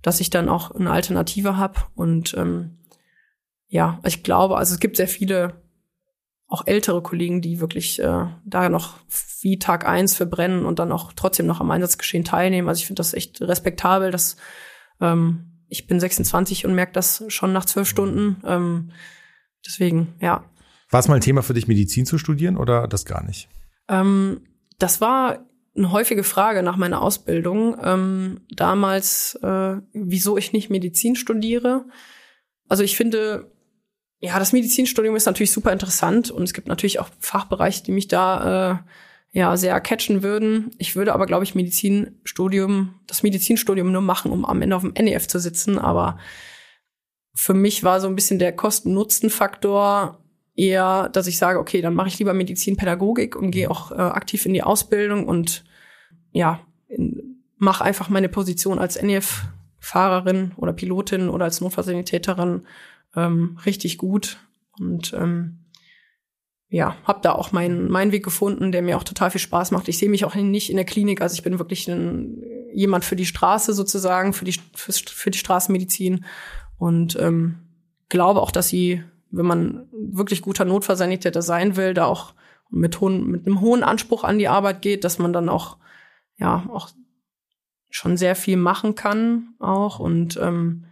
dass 0.00 0.20
ich 0.20 0.30
dann 0.30 0.48
auch 0.48 0.70
eine 0.70 0.90
Alternative 0.90 1.56
habe. 1.56 1.80
Und 1.94 2.34
ähm, 2.34 2.78
ja, 3.68 4.00
ich 4.04 4.22
glaube, 4.22 4.56
also 4.56 4.74
es 4.74 4.80
gibt 4.80 4.96
sehr 4.96 5.08
viele 5.08 5.62
auch 6.46 6.66
ältere 6.66 7.02
Kollegen, 7.02 7.40
die 7.40 7.60
wirklich 7.60 8.00
äh, 8.00 8.26
da 8.44 8.68
noch 8.68 8.98
wie 9.40 9.58
Tag 9.58 9.86
eins 9.86 10.14
verbrennen 10.14 10.64
und 10.64 10.78
dann 10.78 10.92
auch 10.92 11.12
trotzdem 11.14 11.46
noch 11.46 11.60
am 11.60 11.70
Einsatzgeschehen 11.70 12.24
teilnehmen. 12.24 12.68
Also 12.68 12.80
ich 12.80 12.86
finde 12.86 13.00
das 13.00 13.14
echt 13.14 13.40
respektabel, 13.40 14.10
dass 14.10 14.36
ähm, 15.00 15.62
ich 15.68 15.86
bin 15.86 16.00
26 16.00 16.64
und 16.66 16.74
merke 16.74 16.92
das 16.92 17.24
schon 17.28 17.52
nach 17.52 17.64
zwölf 17.64 17.88
Stunden. 17.88 18.36
Ähm, 18.46 18.92
deswegen, 19.66 20.14
ja, 20.20 20.44
war 20.94 21.00
es 21.00 21.08
mal 21.08 21.16
ein 21.16 21.20
Thema 21.20 21.42
für 21.42 21.54
dich, 21.54 21.66
Medizin 21.66 22.06
zu 22.06 22.18
studieren 22.18 22.56
oder 22.56 22.86
das 22.86 23.04
gar 23.04 23.24
nicht? 23.24 23.48
Ähm, 23.88 24.42
das 24.78 25.00
war 25.00 25.44
eine 25.76 25.90
häufige 25.90 26.22
Frage 26.22 26.62
nach 26.62 26.76
meiner 26.76 27.02
Ausbildung. 27.02 27.76
Ähm, 27.82 28.42
damals, 28.48 29.34
äh, 29.42 29.78
wieso 29.92 30.38
ich 30.38 30.52
nicht 30.52 30.70
Medizin 30.70 31.16
studiere. 31.16 31.84
Also 32.68 32.84
ich 32.84 32.96
finde, 32.96 33.50
ja, 34.20 34.38
das 34.38 34.52
Medizinstudium 34.52 35.16
ist 35.16 35.26
natürlich 35.26 35.50
super 35.50 35.72
interessant 35.72 36.30
und 36.30 36.44
es 36.44 36.52
gibt 36.52 36.68
natürlich 36.68 37.00
auch 37.00 37.08
Fachbereiche, 37.18 37.82
die 37.82 37.90
mich 37.90 38.06
da 38.06 38.84
äh, 39.32 39.38
ja 39.38 39.56
sehr 39.56 39.80
catchen 39.80 40.22
würden. 40.22 40.70
Ich 40.78 40.94
würde 40.94 41.12
aber, 41.12 41.26
glaube 41.26 41.42
ich, 41.42 41.56
Medizinstudium, 41.56 43.00
das 43.08 43.24
Medizinstudium 43.24 43.90
nur 43.90 44.00
machen, 44.00 44.30
um 44.30 44.44
am 44.44 44.62
Ende 44.62 44.76
auf 44.76 44.82
dem 44.82 44.92
NEF 44.92 45.26
zu 45.26 45.40
sitzen. 45.40 45.76
Aber 45.76 46.18
für 47.34 47.52
mich 47.52 47.82
war 47.82 48.00
so 48.00 48.06
ein 48.06 48.14
bisschen 48.14 48.38
der 48.38 48.52
Kosten-Nutzen-Faktor 48.52 50.20
eher, 50.56 51.08
dass 51.08 51.26
ich 51.26 51.38
sage, 51.38 51.58
okay, 51.58 51.80
dann 51.80 51.94
mache 51.94 52.08
ich 52.08 52.18
lieber 52.18 52.34
Medizinpädagogik 52.34 53.36
und 53.36 53.50
gehe 53.50 53.70
auch 53.70 53.90
äh, 53.90 53.94
aktiv 53.94 54.46
in 54.46 54.54
die 54.54 54.62
Ausbildung 54.62 55.26
und 55.26 55.64
ja, 56.32 56.60
mache 57.56 57.84
einfach 57.84 58.08
meine 58.08 58.28
Position 58.28 58.78
als 58.78 59.00
NEF-Fahrerin 59.00 60.52
oder 60.56 60.72
Pilotin 60.72 61.28
oder 61.28 61.44
als 61.44 61.60
Notfallsanitäterin 61.60 62.66
ähm, 63.16 63.58
richtig 63.64 63.98
gut. 63.98 64.38
Und 64.78 65.12
ähm, 65.14 65.58
ja, 66.68 66.96
habe 67.04 67.20
da 67.22 67.32
auch 67.32 67.52
meinen 67.52 67.88
meinen 67.90 68.10
Weg 68.10 68.24
gefunden, 68.24 68.72
der 68.72 68.82
mir 68.82 68.96
auch 68.96 69.04
total 69.04 69.30
viel 69.30 69.40
Spaß 69.40 69.70
macht. 69.70 69.88
Ich 69.88 69.98
sehe 69.98 70.08
mich 70.08 70.24
auch 70.24 70.34
nicht 70.34 70.70
in 70.70 70.76
der 70.76 70.84
Klinik, 70.84 71.20
also 71.20 71.34
ich 71.34 71.42
bin 71.42 71.58
wirklich 71.58 71.88
ein, 71.88 72.42
jemand 72.72 73.04
für 73.04 73.14
die 73.14 73.26
Straße 73.26 73.72
sozusagen, 73.72 74.32
für 74.32 74.44
die 74.44 74.58
für, 74.74 74.92
für 74.92 75.30
die 75.30 75.38
Straßenmedizin. 75.38 76.24
Und 76.76 77.16
ähm, 77.20 77.60
glaube 78.08 78.42
auch, 78.42 78.50
dass 78.50 78.68
sie 78.68 79.04
wenn 79.36 79.46
man 79.46 79.88
wirklich 79.92 80.42
guter 80.42 80.64
Notfallsanitäter 80.64 81.42
sein 81.42 81.76
will, 81.76 81.94
da 81.94 82.06
auch 82.06 82.34
mit, 82.70 83.00
hohen, 83.00 83.30
mit 83.30 83.46
einem 83.46 83.60
hohen 83.60 83.82
Anspruch 83.82 84.24
an 84.24 84.38
die 84.38 84.48
Arbeit 84.48 84.82
geht, 84.82 85.04
dass 85.04 85.18
man 85.18 85.32
dann 85.32 85.48
auch, 85.48 85.78
ja, 86.36 86.64
auch 86.70 86.90
schon 87.90 88.16
sehr 88.16 88.34
viel 88.34 88.56
machen 88.56 88.94
kann 88.94 89.54
auch 89.60 90.00
und 90.00 90.36
ähm, 90.42 90.86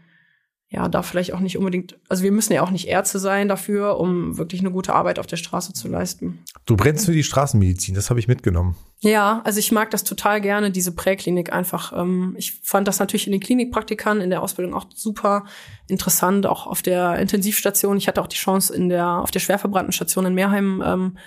ja, 0.72 0.88
da 0.88 1.02
vielleicht 1.02 1.34
auch 1.34 1.40
nicht 1.40 1.58
unbedingt, 1.58 1.98
also 2.08 2.22
wir 2.22 2.32
müssen 2.32 2.54
ja 2.54 2.62
auch 2.62 2.70
nicht 2.70 2.88
Ärzte 2.88 3.18
sein 3.18 3.46
dafür, 3.46 4.00
um 4.00 4.38
wirklich 4.38 4.62
eine 4.62 4.70
gute 4.70 4.94
Arbeit 4.94 5.18
auf 5.18 5.26
der 5.26 5.36
Straße 5.36 5.74
zu 5.74 5.86
leisten. 5.86 6.42
Du 6.64 6.76
brennst 6.76 7.04
für 7.04 7.12
die 7.12 7.22
Straßenmedizin, 7.22 7.94
das 7.94 8.08
habe 8.08 8.18
ich 8.18 8.26
mitgenommen. 8.26 8.74
Ja, 9.00 9.42
also 9.44 9.58
ich 9.58 9.70
mag 9.70 9.90
das 9.90 10.02
total 10.02 10.40
gerne, 10.40 10.70
diese 10.70 10.92
Präklinik 10.92 11.52
einfach. 11.52 11.92
Ähm, 11.94 12.34
ich 12.38 12.60
fand 12.62 12.88
das 12.88 13.00
natürlich 13.00 13.26
in 13.26 13.32
den 13.32 13.42
Klinikpraktikern 13.42 14.22
in 14.22 14.30
der 14.30 14.42
Ausbildung 14.42 14.72
auch 14.72 14.86
super 14.94 15.44
interessant, 15.88 16.46
auch 16.46 16.66
auf 16.66 16.80
der 16.80 17.18
Intensivstation. 17.18 17.98
Ich 17.98 18.08
hatte 18.08 18.22
auch 18.22 18.26
die 18.26 18.36
Chance 18.36 18.74
in 18.74 18.88
der, 18.88 19.06
auf 19.18 19.30
der 19.30 19.40
schwerverbrannten 19.40 19.92
Station 19.92 20.24
in 20.24 20.34
Meerheim 20.34 20.82
ähm, 20.86 21.18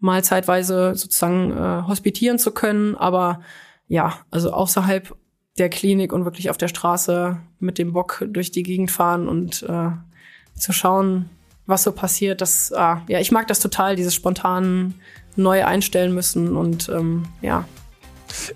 mal 0.00 0.24
zeitweise 0.24 0.96
sozusagen 0.96 1.52
äh, 1.52 1.86
hospitieren 1.86 2.40
zu 2.40 2.50
können, 2.50 2.96
aber 2.96 3.42
ja, 3.86 4.18
also 4.32 4.50
außerhalb 4.50 5.14
der 5.58 5.68
Klinik 5.68 6.12
und 6.12 6.24
wirklich 6.24 6.50
auf 6.50 6.56
der 6.56 6.68
Straße 6.68 7.38
mit 7.60 7.78
dem 7.78 7.92
Bock 7.92 8.24
durch 8.28 8.50
die 8.50 8.62
Gegend 8.62 8.90
fahren 8.90 9.28
und 9.28 9.62
äh, 9.62 9.90
zu 10.54 10.72
schauen, 10.72 11.30
was 11.66 11.82
so 11.82 11.92
passiert. 11.92 12.40
Das, 12.40 12.72
ah, 12.72 13.02
ja, 13.08 13.20
ich 13.20 13.30
mag 13.30 13.46
das 13.48 13.60
total, 13.60 13.96
dieses 13.96 14.14
spontanen 14.14 14.94
neu 15.36 15.64
einstellen 15.64 16.14
müssen 16.14 16.56
und 16.56 16.88
ähm, 16.88 17.26
ja. 17.42 17.64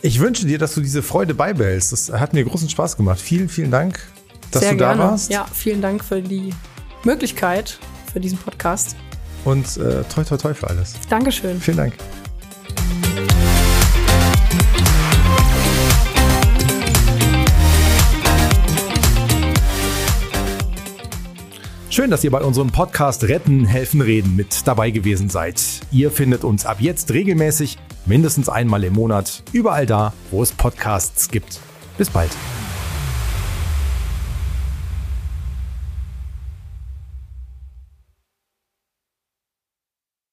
Ich 0.03 0.21
wünsche 0.21 0.47
dir, 0.47 0.59
dass 0.59 0.75
du 0.75 0.81
diese 0.81 1.03
Freude 1.03 1.35
beibehältst. 1.35 1.93
Das 1.93 2.13
hat 2.13 2.35
mir 2.35 2.45
großen 2.45 2.69
Spaß 2.69 2.97
gemacht. 2.97 3.21
Vielen, 3.21 3.49
vielen 3.49 3.71
Dank, 3.71 4.01
dass 4.51 4.63
Sehr 4.63 4.73
du 4.73 4.79
da 4.79 4.95
gerne. 4.95 5.11
warst. 5.13 5.31
Ja, 5.31 5.47
vielen 5.53 5.81
Dank 5.81 6.05
für 6.05 6.21
die 6.21 6.53
Möglichkeit 7.05 7.79
für 8.13 8.21
diesen 8.21 8.39
Podcast. 8.39 8.97
Und 9.45 9.77
äh, 9.77 10.05
toi, 10.05 10.25
toi, 10.25 10.37
toi 10.37 10.55
für 10.55 10.69
alles. 10.69 10.95
Dankeschön. 11.09 11.61
Vielen 11.61 11.79
Dank. 11.79 11.95
Schön, 21.93 22.11
dass 22.11 22.25
ihr 22.25 22.31
bei 22.31 22.41
unserem 22.41 22.71
Podcast 22.71 23.25
Retten, 23.25 23.67
Helfen, 23.67 24.01
Reden 24.01 24.35
mit 24.35 24.67
dabei 24.67 24.91
gewesen 24.91 25.29
seid. 25.29 25.61
Ihr 25.91 26.11
findet 26.11 26.43
uns 26.43 26.65
ab 26.65 26.79
jetzt 26.81 27.13
regelmäßig, 27.13 27.77
mindestens 28.07 28.49
einmal 28.49 28.83
im 28.85 28.95
Monat, 28.95 29.43
überall 29.53 29.85
da, 29.85 30.15
wo 30.31 30.43
es 30.43 30.53
Podcasts 30.53 31.29
gibt. 31.29 31.61
Bis 31.99 32.09
bald. 32.09 32.31